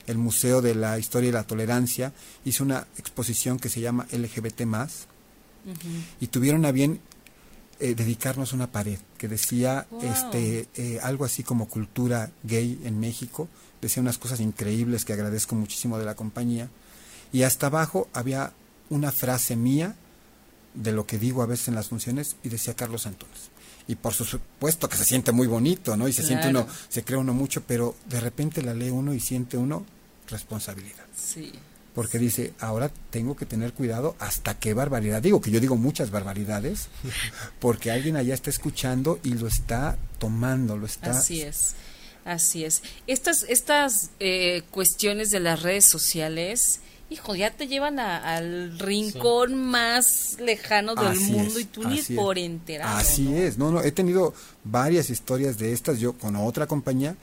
[0.08, 2.14] el Museo de la Historia y la Tolerancia
[2.46, 5.08] hizo una exposición que se llama LGBT más
[6.20, 7.00] y tuvieron a bien
[7.80, 13.48] eh, dedicarnos una pared que decía este eh, algo así como cultura gay en México
[13.82, 16.70] decía unas cosas increíbles que agradezco muchísimo de la compañía.
[17.34, 18.54] Y hasta abajo había
[18.90, 19.96] una frase mía
[20.74, 23.51] de lo que digo a veces en las funciones y decía Carlos Antunes.
[23.88, 26.08] Y por supuesto que se siente muy bonito, ¿no?
[26.08, 29.20] Y se siente uno, se cree uno mucho, pero de repente la lee uno y
[29.20, 29.86] siente uno
[30.28, 31.06] responsabilidad.
[31.16, 31.52] Sí.
[31.94, 35.22] Porque dice, ahora tengo que tener cuidado hasta qué barbaridad.
[35.22, 36.88] Digo que yo digo muchas barbaridades,
[37.60, 41.12] porque alguien allá está escuchando y lo está tomando, lo está...
[41.12, 41.76] Así es
[42.26, 42.84] Así es.
[43.08, 46.80] Estas, estas eh, cuestiones de las redes sociales,
[47.12, 52.98] hijo, ya te llevan al rincón más lejano del mundo y tú ni por enterado.
[52.98, 54.34] Así es, no, no, he tenido
[54.64, 57.16] varias historias de estas, yo con otra compañía,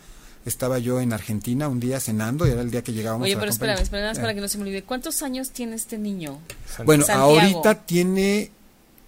[0.45, 3.39] estaba yo en Argentina un día cenando y era el día que llegábamos Oye, a
[3.39, 4.83] pero espérame, espérame, para que no se me olvide.
[4.83, 6.39] ¿Cuántos años tiene este niño?
[6.85, 8.51] Bueno, ahorita tiene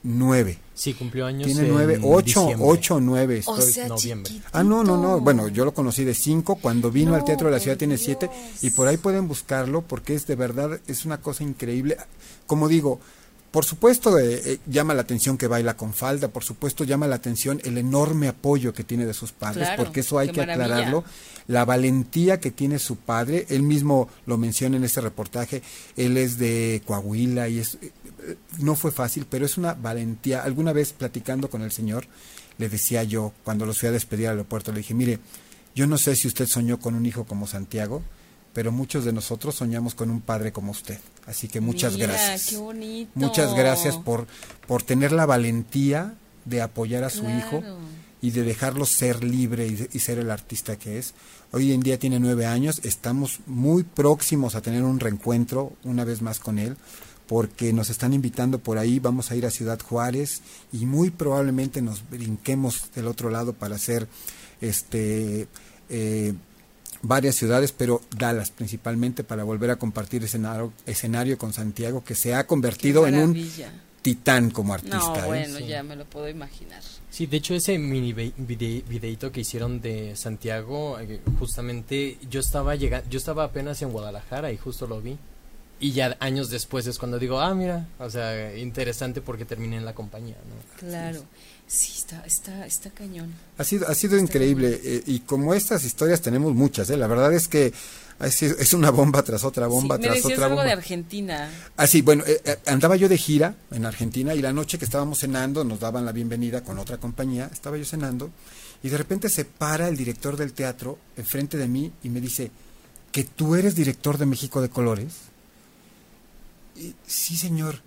[0.02, 0.58] nueve.
[0.74, 1.46] Sí, cumplió años.
[1.46, 3.38] Tiene nueve, ocho, ocho, nueve.
[3.38, 3.58] Estoy.
[3.58, 4.32] O sea, noviembre.
[4.52, 5.20] Ah, no, no, no.
[5.20, 6.56] Bueno, yo lo conocí de cinco.
[6.56, 8.30] Cuando vino al Teatro de la Ciudad tiene siete.
[8.62, 11.96] Y por ahí pueden buscarlo porque es de verdad, es una cosa increíble.
[12.46, 13.00] Como digo,
[13.50, 17.16] por supuesto eh, eh, llama la atención que baila con falda, por supuesto llama la
[17.16, 21.04] atención el enorme apoyo que tiene de sus padres, porque eso hay que aclararlo,
[21.48, 25.62] la valentía que tiene su padre, él mismo lo menciona en este reportaje,
[25.96, 27.78] él es de Coahuila y es
[28.58, 30.42] no fue fácil, pero es una valentía.
[30.42, 32.06] Alguna vez platicando con el Señor,
[32.58, 35.18] le decía yo, cuando los fui a despedir al aeropuerto, le dije, mire,
[35.72, 38.02] Yo no sé si usted soñó con un hijo como Santiago,
[38.52, 40.98] pero muchos de nosotros soñamos con un padre como usted.
[41.26, 42.46] Así que muchas gracias.
[42.48, 43.10] Qué bonito.
[43.14, 44.26] Muchas gracias por,
[44.66, 47.62] por tener la valentía de apoyar a su hijo
[48.22, 51.14] y de dejarlo ser libre y, ser el artista que es.
[51.52, 56.20] Hoy en día tiene nueve años, estamos muy próximos a tener un reencuentro una vez
[56.20, 56.76] más con él,
[57.26, 60.42] porque nos están invitando por ahí, vamos a ir a Ciudad Juárez
[60.72, 64.06] y muy probablemente nos brinquemos del otro lado para hacer
[64.60, 65.48] este
[65.88, 66.34] eh,
[67.02, 72.34] varias ciudades, pero Dallas principalmente para volver a compartir escenario, escenario con Santiago, que se
[72.34, 73.50] ha convertido en un
[74.02, 74.98] titán como artista.
[74.98, 75.26] No, ¿eh?
[75.26, 76.82] bueno, ya me lo puedo imaginar.
[77.10, 83.08] Sí, de hecho ese mini videito que hicieron de Santiago, eh, justamente yo estaba llegando,
[83.10, 85.18] yo estaba apenas en Guadalajara y justo lo vi.
[85.82, 89.86] Y ya años después es cuando digo, ah, mira, o sea, interesante porque terminé en
[89.86, 90.78] la compañía, ¿no?
[90.78, 91.20] Claro.
[91.20, 91.26] Sí,
[91.70, 93.32] está, está, está cañón.
[93.58, 94.80] Ha sido, ha sido increíble.
[94.82, 96.96] Eh, y como estas historias tenemos muchas, ¿eh?
[96.96, 97.72] La verdad es que
[98.20, 100.64] es una bomba tras otra bomba tras otra algo bomba.
[100.64, 101.50] de Argentina.
[101.76, 105.20] Ah, sí, bueno, eh, andaba yo de gira en Argentina y la noche que estábamos
[105.20, 108.30] cenando nos daban la bienvenida con otra compañía, estaba yo cenando
[108.82, 112.50] y de repente se para el director del teatro enfrente de mí y me dice,
[113.10, 115.14] ¿que tú eres director de México de Colores?
[116.76, 117.80] Y, sí, señor.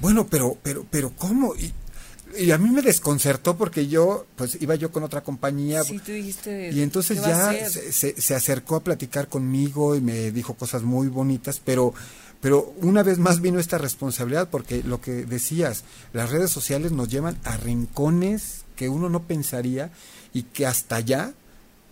[0.00, 1.54] Bueno, pero, pero, pero, ¿cómo?
[1.56, 1.72] Y,
[2.36, 5.82] y a mí me desconcertó porque yo, pues iba yo con otra compañía.
[5.84, 6.70] Sí, tú dijiste.
[6.72, 11.60] Y entonces ya se, se, acercó a platicar conmigo y me dijo cosas muy bonitas,
[11.64, 11.94] pero,
[12.40, 17.08] pero una vez más vino esta responsabilidad porque lo que decías, las redes sociales nos
[17.08, 19.90] llevan a rincones que uno no pensaría
[20.32, 21.32] y que hasta allá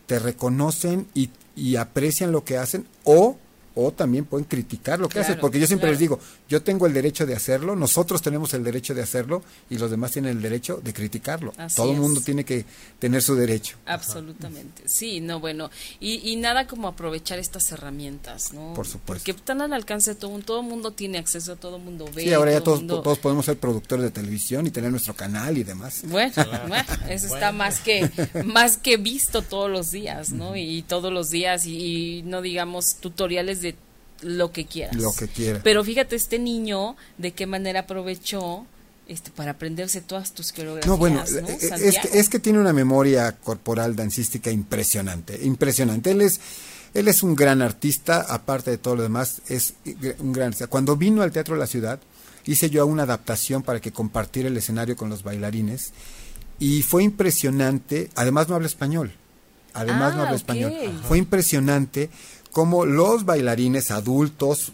[0.06, 3.38] te reconocen y, y aprecian lo que hacen o
[3.76, 6.18] o también pueden criticar lo que haces, porque yo siempre les digo,
[6.48, 10.12] yo tengo el derecho de hacerlo, nosotros tenemos el derecho de hacerlo y los demás
[10.12, 11.52] tienen el derecho de criticarlo.
[11.74, 12.64] Todo el mundo tiene que
[12.98, 13.76] tener su derecho.
[13.86, 18.74] Absolutamente, sí, no, bueno, y, y, nada como aprovechar estas herramientas, ¿no?
[18.74, 19.06] Por supuesto.
[19.06, 22.08] Porque están al alcance de todo mundo, todo el mundo tiene acceso, todo el mundo
[22.14, 22.22] ve.
[22.22, 25.64] Sí, ahora ya todos, todos podemos ser productores de televisión y tener nuestro canal y
[25.64, 26.02] demás.
[26.04, 26.32] Bueno,
[27.08, 28.10] eso está más que,
[28.44, 30.56] más que visto todos los días, ¿no?
[30.56, 33.74] Y, todos los días, y, y no digamos tutoriales de
[34.22, 34.96] lo que quieras.
[34.96, 35.62] Lo que quieras.
[35.62, 38.66] Pero fíjate, este niño, de qué manera aprovechó
[39.08, 40.86] este, para aprenderse todas tus coreografías.
[40.86, 46.10] No, bueno, eh, Es, que, es que tiene una memoria corporal dancística impresionante, impresionante.
[46.10, 46.40] Él es,
[46.94, 49.74] él es un gran artista, aparte de todo lo demás, es
[50.18, 50.66] un gran artista.
[50.66, 52.00] Cuando vino al Teatro de la Ciudad,
[52.46, 55.92] hice yo una adaptación para que compartiera el escenario con los bailarines
[56.58, 59.12] y fue impresionante, además no habla español,
[59.76, 60.72] además no ah, habla español,
[61.06, 62.10] fue impresionante
[62.50, 64.72] como los bailarines adultos,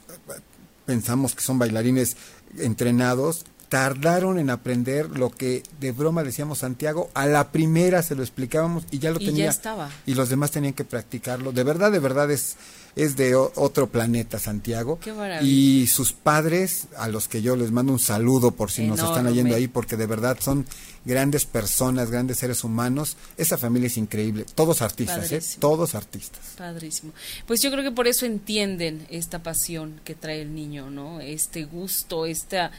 [0.87, 2.17] pensamos que son bailarines
[2.59, 8.23] entrenados, tardaron en aprender lo que de broma decíamos Santiago, a la primera se lo
[8.23, 9.49] explicábamos y ya lo tenía.
[9.49, 9.89] estaba.
[10.05, 11.53] Y los demás tenían que practicarlo.
[11.53, 12.59] De verdad, de verdad es
[12.97, 14.99] es de otro planeta, Santiago.
[15.41, 19.27] y sus padres, a los que yo les mando un saludo por si nos están
[19.27, 20.67] oyendo ahí, porque de verdad son
[21.07, 23.17] grandes personas, grandes seres humanos.
[23.39, 24.45] Esa familia es increíble.
[24.55, 25.41] Todos artistas, ¿eh?
[25.59, 26.43] Todos artistas.
[26.59, 27.15] Padrísimo.
[27.47, 31.23] Pues yo creo que por eso entienden esta pasión que trae el niño, ¿no?
[31.23, 32.71] Este gusto, esta...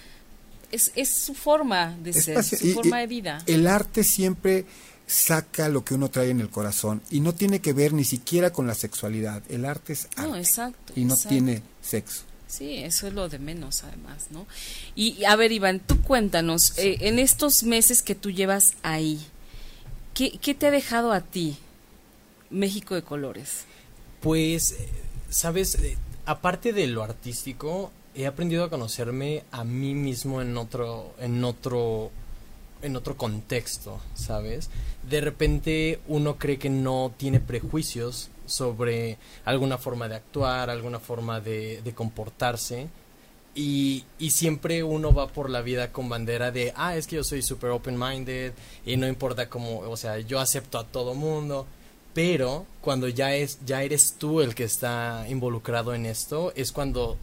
[0.74, 3.44] Es, es su forma de ser, su forma de vida.
[3.46, 4.66] El arte siempre
[5.08, 8.52] saca lo que uno trae en el corazón y no tiene que ver ni siquiera
[8.52, 9.44] con la sexualidad.
[9.50, 12.24] El arte es arte exacto, y no tiene sexo.
[12.48, 14.46] Sí, eso es lo de menos además, ¿no?
[14.96, 19.20] Y a ver, Iván, tú cuéntanos, eh, en estos meses que tú llevas ahí,
[20.14, 21.58] ¿qué, ¿qué, te ha dejado a ti
[22.52, 23.66] México de Colores?
[24.22, 24.76] Pues,
[25.30, 31.14] sabes, eh, aparte de lo artístico, he aprendido a conocerme a mí mismo en otro,
[31.20, 32.12] en otro
[32.84, 34.70] en otro contexto, ¿sabes?
[35.10, 41.40] De repente uno cree que no tiene prejuicios sobre alguna forma de actuar, alguna forma
[41.40, 42.88] de, comportarse.
[43.56, 47.24] Y, y, siempre uno va por la vida con bandera de, ah, es que yo
[47.24, 48.52] soy super open-minded
[48.84, 51.68] y no importa cómo, o sea, yo acepto a todo mundo.
[52.14, 57.18] Pero cuando ya, es, ya eres tú el que está involucrado en esto, es cuando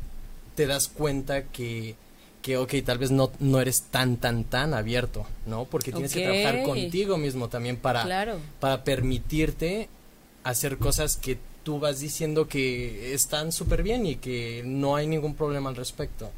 [0.54, 1.96] te das cuenta que
[2.40, 5.66] que, ok, tal vez no, no eres tan, tan, tan abierto, ¿no?
[5.66, 9.88] Porque tienes que trabajar contigo mismo también para, para permitirte
[10.42, 15.34] hacer cosas que tú vas diciendo que están súper bien y que no hay ningún
[15.34, 16.30] problema al respecto.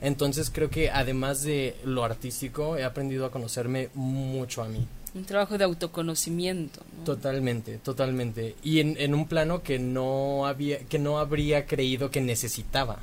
[0.00, 4.86] Entonces creo que además de lo artístico, he aprendido a conocerme mucho a mí.
[5.14, 6.82] Un trabajo de autoconocimiento.
[7.04, 8.54] Totalmente, totalmente.
[8.62, 13.00] Y en, en un plano que no, había, que no habría creído que necesitaba.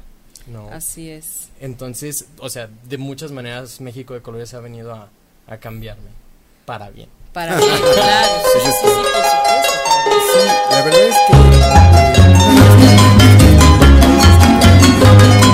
[0.48, 0.70] No.
[0.70, 1.50] Así es.
[1.60, 5.10] Entonces, o sea, de muchas maneras México de colores ha venido a,
[5.48, 6.10] a cambiarme
[6.66, 7.10] para bien.
[7.34, 8.34] Para bien, claro.
[8.54, 8.88] Sí, sí, sí,
[10.34, 10.40] sí,
[10.72, 11.16] la verdad es
[15.40, 15.45] que...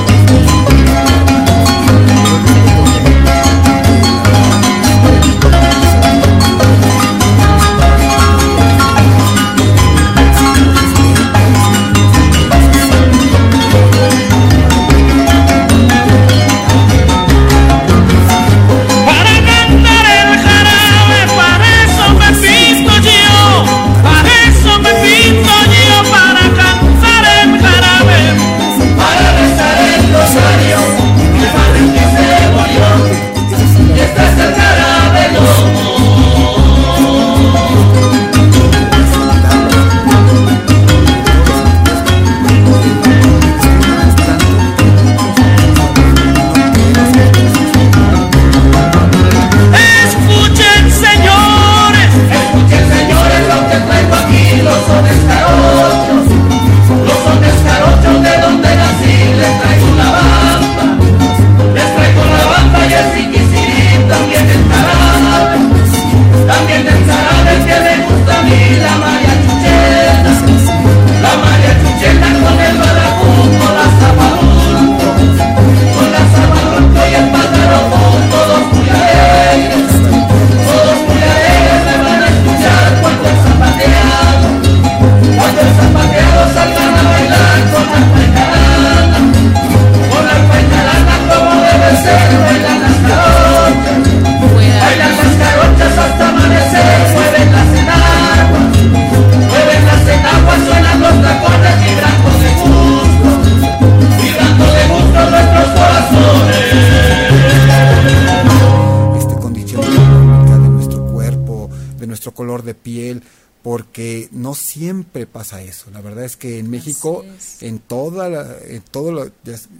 [115.51, 115.91] pasa eso.
[115.91, 117.25] La verdad es que en México,
[117.59, 119.31] en toda en todo lo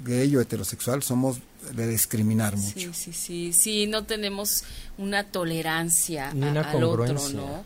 [0.03, 1.39] gay o heterosexual, somos
[1.73, 2.93] de discriminar mucho.
[2.93, 4.63] Sí, sí, sí, sí, no tenemos
[4.97, 7.65] una tolerancia al otro, ¿no?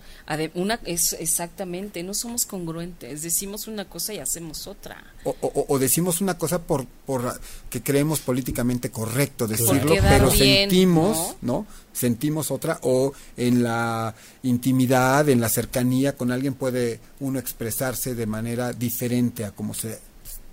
[0.53, 5.03] una, es, exactamente, no somos congruentes, decimos una cosa y hacemos otra.
[5.24, 7.39] O, decimos una cosa por, por
[7.70, 11.66] que creemos políticamente correcto decirlo, pero sentimos, ¿no?
[11.91, 18.26] Sentimos otra, o en la intimidad, en la cercanía con alguien puede uno expresarse de
[18.26, 19.99] manera diferente a como se,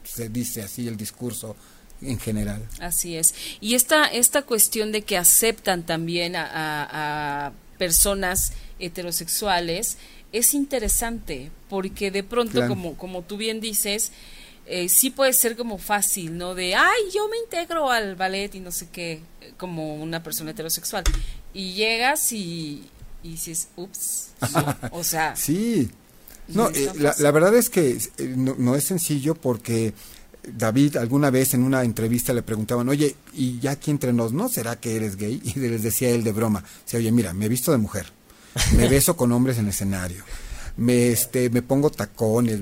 [0.04, 1.56] se dice así el discurso
[2.02, 2.66] en general.
[2.80, 3.34] Así es.
[3.60, 9.98] Y esta, esta cuestión de que aceptan también a, personas heterosexuales
[10.30, 14.12] es interesante porque de pronto, como, como tú bien dices,
[14.66, 16.54] eh, sí puede ser como fácil, ¿no?
[16.54, 19.20] De, ay, yo me integro al ballet y no sé qué,
[19.56, 21.02] como una persona heterosexual.
[21.52, 22.88] Y llegas y,
[23.22, 24.30] y dices, ups,
[24.92, 25.34] o sea...
[25.36, 25.90] sí.
[26.48, 29.94] No, eh, la, verdad es que eh, no, es sencillo porque
[30.44, 34.48] David alguna vez en una entrevista le preguntaban, oye, ¿y ya aquí entre nos no
[34.48, 35.40] será que eres gay?
[35.54, 38.06] Y les decía él de broma, o oye, mira, me he visto de mujer,
[38.76, 40.24] me beso con hombres en escenario,
[40.76, 42.60] me, este, me pongo tacones,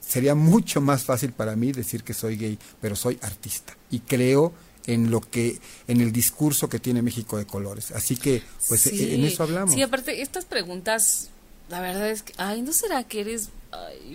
[0.00, 4.52] sería mucho más fácil para mí decir que soy gay, pero soy artista y creo
[4.86, 7.90] en lo que en el discurso que tiene México de colores.
[7.90, 9.74] Así que pues en eso hablamos.
[9.74, 11.28] Sí, aparte estas preguntas
[11.68, 13.50] la verdad es que ay, no será que eres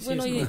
[0.03, 0.43] bueno, Sí,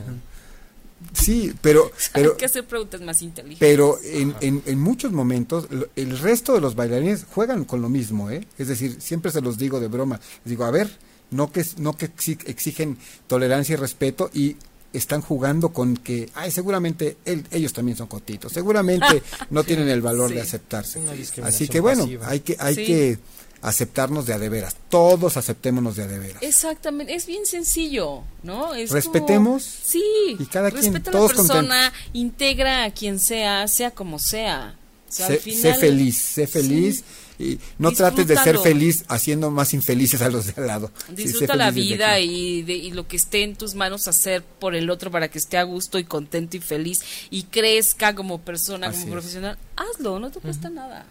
[1.60, 1.90] pero...
[2.12, 3.58] pero Hay que hacer preguntas más inteligentes.
[3.58, 8.46] Pero en, en, muchos momentos el resto de los bailarines juegan con lo mismo, ¿eh?
[8.58, 10.20] Es decir, siempre se los digo de broma.
[10.44, 10.90] Les digo, a ver,
[11.30, 12.06] no que, no que
[12.46, 14.56] exigen tolerancia y respeto y
[14.92, 17.16] están jugando con que, ay, seguramente
[17.50, 21.00] ellos también son cotitos, seguramente no tienen el valor de aceptarse.
[21.42, 23.18] Así que bueno, hay que, hay que
[23.64, 24.76] aceptarnos de a de veras.
[24.88, 26.42] Todos aceptémonos de a de veras.
[26.42, 28.74] Exactamente, es bien sencillo, ¿no?
[28.74, 29.62] Es Respetemos.
[29.62, 30.04] sí,
[30.38, 34.76] y cada quien, respeta a la persona, integra a quien sea, sea como sea.
[35.08, 35.38] sé,
[35.74, 37.04] feliz, sé feliz.
[37.36, 40.92] Y no trates de ser feliz haciendo más infelices a los de al lado.
[41.08, 45.10] Disfruta la vida y, y lo que esté en tus manos hacer por el otro
[45.10, 47.00] para que esté a gusto y contento y feliz
[47.30, 49.58] y crezca como persona, como profesional.
[49.74, 51.06] Hazlo, no te cuesta nada.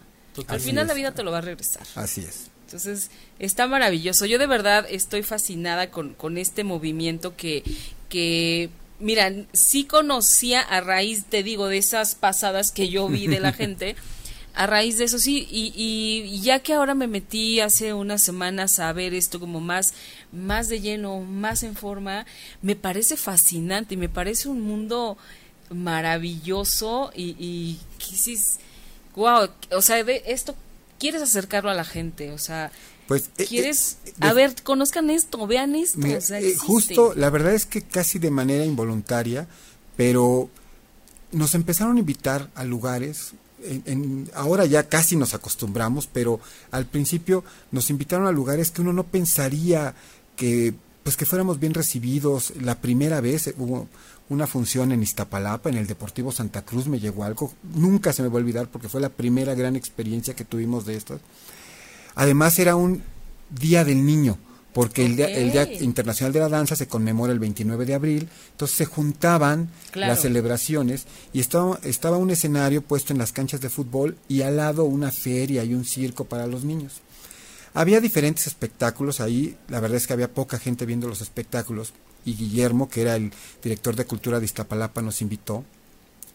[0.48, 1.86] Al final la vida te lo va a regresar.
[1.94, 2.50] Así es.
[2.66, 4.26] Entonces, está maravilloso.
[4.26, 7.62] Yo de verdad estoy fascinada con, con este movimiento que,
[8.08, 13.40] que, mira, sí conocía a raíz, te digo, de esas pasadas que yo vi de
[13.40, 13.96] la gente.
[14.54, 18.78] a raíz de eso sí y, y, ya que ahora me metí hace unas semanas
[18.78, 19.94] a ver esto como más
[20.30, 22.24] más de lleno más en forma
[22.62, 25.18] me parece fascinante y me parece un mundo
[25.70, 27.80] maravilloso y, y
[29.16, 30.54] wow, o sea, de esto
[30.98, 32.70] quieres acercarlo a la gente, o sea,
[33.06, 36.06] pues eh, quieres, eh, a ver, conozcan esto, vean esto.
[36.06, 39.46] Eh, justo, la verdad es que casi de manera involuntaria,
[39.96, 40.48] pero
[41.32, 43.32] nos empezaron a invitar a lugares.
[43.66, 46.40] En, ahora ya casi nos acostumbramos, pero
[46.70, 49.94] al principio nos invitaron a lugares que uno no pensaría
[50.36, 52.54] que pues que fuéramos bien recibidos.
[52.60, 53.86] La primera vez hubo
[54.28, 58.28] una función en Iztapalapa, en el Deportivo Santa Cruz, me llegó algo, nunca se me
[58.28, 61.20] va a olvidar porque fue la primera gran experiencia que tuvimos de estas.
[62.14, 63.02] Además era un
[63.50, 64.38] Día del Niño,
[64.72, 68.28] porque el, día, el, Día, Internacional de la Danza se conmemora el 29 de abril,
[68.52, 73.68] entonces se juntaban las celebraciones y estaba, estaba un escenario puesto en las canchas de
[73.68, 77.02] fútbol y al lado una feria y un circo para los niños.
[77.74, 81.92] Había diferentes espectáculos ahí, la verdad es que había poca gente viendo los espectáculos,
[82.24, 85.64] y Guillermo, que era el director de cultura de Iztapalapa, nos invitó.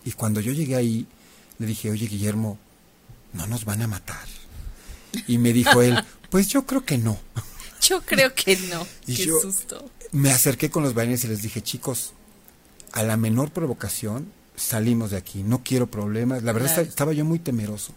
[0.06, 1.08] Y cuando yo llegué ahí,
[1.58, 2.60] le dije, oye Guillermo,
[3.34, 4.28] ¿no nos van a matar?
[5.28, 5.98] Y me dijo él,
[6.30, 7.18] pues yo creo que no.
[7.82, 8.86] Yo creo que no.
[9.06, 9.90] Qué susto.
[10.12, 12.14] Me acerqué con los bailarines y les dije, chicos,
[12.92, 16.44] a la menor provocación salimos de aquí, no quiero problemas.
[16.44, 17.94] La verdad estaba yo muy temeroso.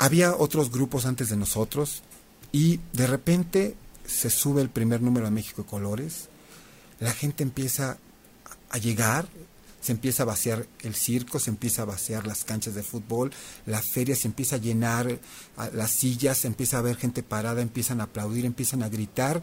[0.00, 2.02] Había otros grupos antes de nosotros
[2.52, 3.76] y de repente
[4.06, 6.30] se sube el primer número a México de Colores,
[7.00, 7.98] la gente empieza
[8.70, 9.28] a llegar,
[9.82, 13.30] se empieza a vaciar el circo, se empieza a vaciar las canchas de fútbol,
[13.66, 15.20] la feria se empieza a llenar,
[15.74, 19.42] las sillas, se empieza a ver gente parada, empiezan a aplaudir, empiezan a gritar,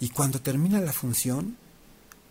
[0.00, 1.58] y cuando termina la función,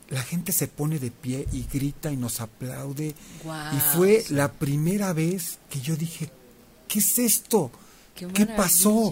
[0.09, 3.13] la gente se pone de pie y grita y nos aplaude.
[3.45, 6.31] y fue la primera vez que yo dije,
[6.91, 7.71] ¿qué es esto?
[8.15, 9.11] ¿Qué, pasó?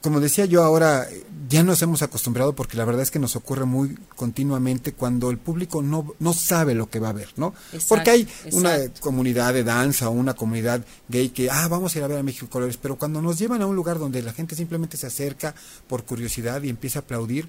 [0.00, 1.08] como decía yo ahora,
[1.48, 5.38] ya nos hemos acostumbrado porque la verdad es que nos ocurre muy continuamente cuando el
[5.38, 7.52] público no, no sabe lo que va a ver, ¿no?
[7.88, 12.04] porque hay una comunidad de danza o una comunidad gay que, ah, vamos a ir
[12.04, 14.54] a ver a México Colores, pero cuando nos llevan a un lugar donde la gente
[14.54, 15.54] simplemente se acerca
[15.88, 17.48] por curiosidad y empieza a aplaudir,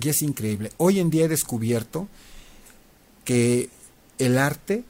[0.00, 0.72] y es increíble.
[0.76, 2.08] Hoy en día he descubierto
[3.24, 3.70] que
[4.18, 4.84] el arte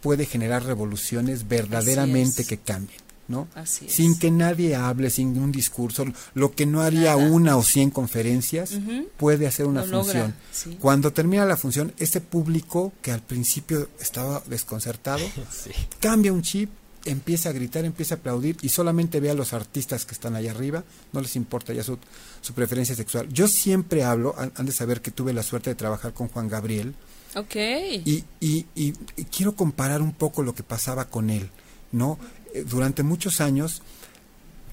[0.00, 3.00] puede generar revoluciones verdaderamente que cambien.
[3.30, 3.46] ¿no?
[3.64, 8.72] sin que nadie hable, sin un discurso, lo que no haría una o cien conferencias
[9.16, 10.34] puede hacer una función.
[10.80, 15.24] Cuando termina la función, ese público que al principio estaba desconcertado,
[16.00, 16.70] cambia un chip,
[17.04, 20.50] empieza a gritar, empieza a aplaudir y solamente ve a los artistas que están allá
[20.50, 20.82] arriba,
[21.12, 21.98] no les importa ya su,
[22.40, 23.28] su preferencia sexual.
[23.32, 26.94] Yo siempre hablo, han de saber que tuve la suerte de trabajar con Juan Gabriel,
[27.36, 27.56] Ok.
[27.56, 28.92] Y, y, y,
[29.24, 31.50] quiero comparar un poco lo que pasaba con él,
[31.92, 32.18] ¿no?
[32.54, 33.82] Eh, durante muchos años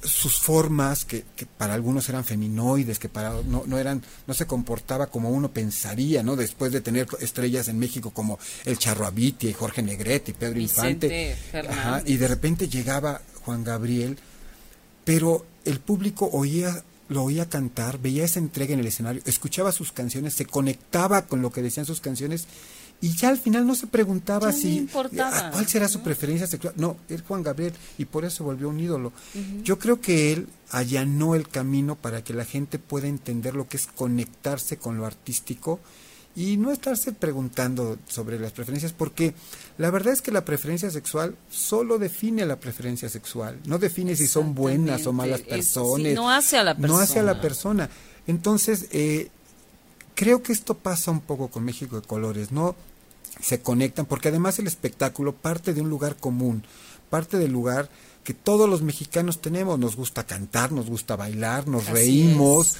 [0.04, 4.46] sus formas que, que, para algunos eran feminoides que para no, no eran no se
[4.46, 9.50] comportaba como uno pensaría no después de tener estrellas en México como el Charro Abitia
[9.50, 11.36] y Jorge Negrete y Pedro Infante
[12.06, 14.20] y de repente llegaba Juan Gabriel
[15.04, 19.92] pero el público oía lo oía cantar, veía esa entrega en el escenario, escuchaba sus
[19.92, 22.48] canciones, se conectaba con lo que decían sus canciones
[23.00, 26.74] y ya al final no se preguntaba si cuál será su preferencia sexual.
[26.78, 29.14] No, es Juan Gabriel y por eso volvió un ídolo.
[29.64, 33.78] Yo creo que él allanó el camino para que la gente pueda entender lo que
[33.78, 35.80] es conectarse con lo artístico
[36.38, 39.34] y no estarse preguntando sobre las preferencias, porque
[39.80, 44.28] la verdad es que la preferencia sexual solo define la preferencia sexual, no define si
[44.28, 46.14] son buenas o malas personas.
[46.14, 46.94] no hace a la persona.
[46.94, 47.90] No hace a la persona.
[48.28, 49.32] Entonces, eh,
[50.14, 52.76] creo que esto pasa un poco con México de Colores, ¿no?
[53.42, 56.64] Se conectan, porque además el espectáculo parte de un lugar común,
[57.10, 57.90] parte del lugar
[58.28, 59.80] que todos los mexicanos tenemos.
[59.80, 62.76] Nos gusta cantar, nos gusta bailar, nos reímos,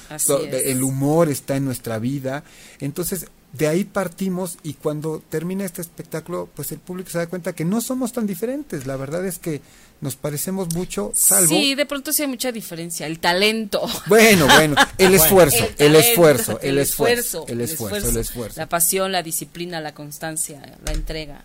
[0.50, 2.44] el humor está en nuestra vida.
[2.80, 7.54] Entonces, de ahí partimos y cuando termina este espectáculo, pues el público se da cuenta
[7.54, 8.86] que no somos tan diferentes.
[8.86, 9.62] La verdad es que
[10.02, 11.48] nos parecemos mucho, salvo...
[11.48, 13.06] Sí, de pronto sí hay mucha diferencia.
[13.06, 13.80] El talento.
[14.06, 18.60] Bueno, bueno, el esfuerzo, el, esfuerzo, el, esfuerzo, el esfuerzo, el esfuerzo.
[18.60, 21.44] La pasión, la disciplina, la constancia, la entrega.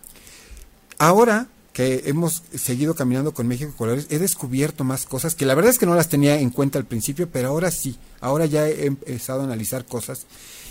[0.98, 5.72] Ahora que hemos seguido caminando con México Colores, he descubierto más cosas que la verdad
[5.72, 8.86] es que no las tenía en cuenta al principio, pero ahora sí, ahora ya he
[8.86, 10.28] empezado a analizar cosas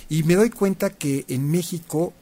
[0.08, 2.12] y me doy cuenta que en México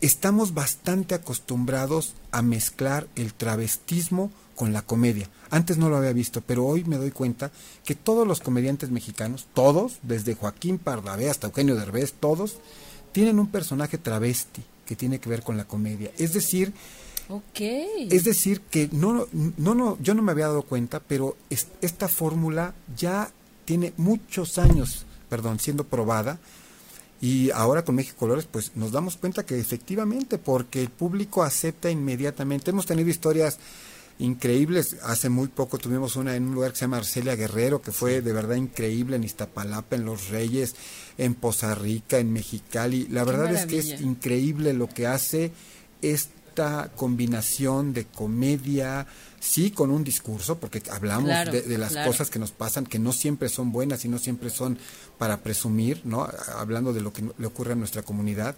[0.00, 5.28] estamos bastante acostumbrados a mezclar el travestismo con la comedia.
[5.50, 7.50] Antes no lo había visto, pero hoy me doy cuenta
[7.84, 12.56] que todos los comediantes mexicanos, todos, desde Joaquín Pardavé hasta Eugenio Derbez, todos,
[13.12, 16.10] tienen un personaje travesti que tiene que ver con la comedia.
[16.18, 16.72] Es decir,
[18.10, 21.36] es decir que no, no, no, yo no me había dado cuenta, pero
[21.80, 23.30] esta fórmula ya
[23.64, 26.38] tiene muchos años, perdón, siendo probada
[27.22, 31.88] y ahora con México Colores, pues nos damos cuenta que efectivamente, porque el público acepta
[31.88, 32.72] inmediatamente.
[32.72, 33.60] Hemos tenido historias
[34.18, 34.96] increíbles.
[35.04, 38.22] Hace muy poco tuvimos una en un lugar que se llama Arcelia Guerrero, que fue
[38.22, 40.74] de verdad increíble en Iztapalapa, en Los Reyes,
[41.16, 43.06] en Poza Rica, en Mexicali.
[43.06, 45.52] La verdad es que es increíble lo que hace
[46.52, 49.06] esta combinación de comedia,
[49.40, 53.48] sí con un discurso, porque hablamos de, las cosas que nos pasan, que no siempre
[53.48, 54.78] son buenas y no siempre son
[55.16, 56.28] para presumir, ¿no?
[56.58, 58.54] Hablando de lo que le ocurre a nuestra comunidad,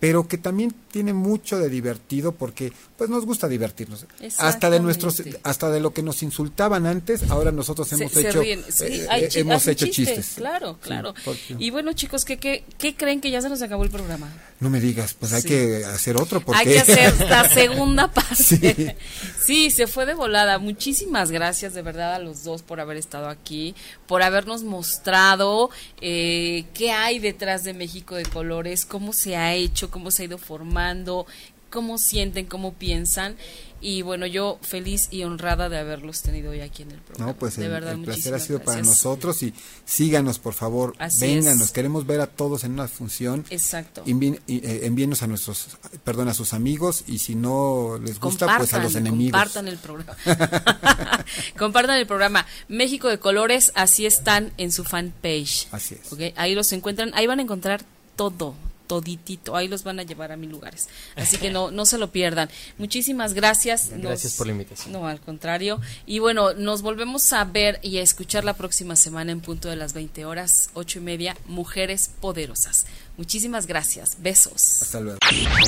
[0.00, 4.06] pero que también tiene mucho de divertido porque pues nos gusta divertirnos.
[4.38, 8.58] Hasta de nuestros hasta de lo que nos insultaban antes, ahora nosotros hemos hecho eh,
[8.80, 10.32] eh, hemos hecho chistes.
[10.36, 11.14] Claro, claro.
[11.58, 14.32] y bueno, chicos, ¿qué, ¿qué, qué, creen que ya se nos acabó el programa?
[14.58, 18.96] No me digas, pues hay que hacer otro porque Hay que hacer la segunda parte.
[19.40, 19.70] Sí.
[19.70, 20.58] se fue de volada.
[20.58, 23.74] Muchísimas gracias de verdad a los dos por haber estado aquí,
[24.06, 25.70] por habernos mostrado
[26.00, 30.26] eh, qué hay detrás de México de Colores, cómo se ha hecho cómo se ha
[30.26, 31.26] ido formando,
[31.70, 33.36] cómo sienten, cómo piensan.
[33.80, 37.32] Y bueno, yo feliz y honrada de haberlos tenido hoy aquí en el programa.
[37.32, 39.54] No, pues de el, verdad, el placer ha sido para nosotros y
[39.84, 43.44] síganos, por favor, vengan, nos queremos ver a todos en una función.
[43.50, 44.02] Exacto.
[44.06, 45.68] Eh, envíenos a nuestros,
[46.04, 49.32] perdón, a sus amigos y si no les gusta, pues a los enemigos.
[49.32, 50.16] Compartan el programa.
[51.58, 52.46] compartan el programa.
[52.68, 55.68] México de Colores, así están en su fanpage.
[55.72, 56.12] Así es.
[56.12, 56.34] ¿okay?
[56.36, 57.84] Ahí los encuentran, ahí van a encontrar
[58.16, 58.54] todo,
[58.90, 59.54] toditito.
[59.54, 60.88] Ahí los van a llevar a mil lugares.
[61.14, 62.50] Así que no, no se lo pierdan.
[62.76, 63.90] Muchísimas gracias.
[63.96, 64.92] Gracias por la invitación.
[64.92, 65.80] No, al contrario.
[66.06, 69.76] Y bueno, nos volvemos a ver y a escuchar la próxima semana en punto de
[69.76, 72.86] las 20 horas, ocho y media, Mujeres Poderosas.
[73.16, 74.16] Muchísimas gracias.
[74.20, 74.82] Besos.
[74.82, 75.20] Hasta luego.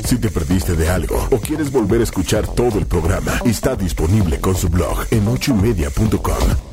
[0.05, 4.41] Si te perdiste de algo o quieres volver a escuchar todo el programa, está disponible
[4.41, 6.72] con su blog en ochoymedia.com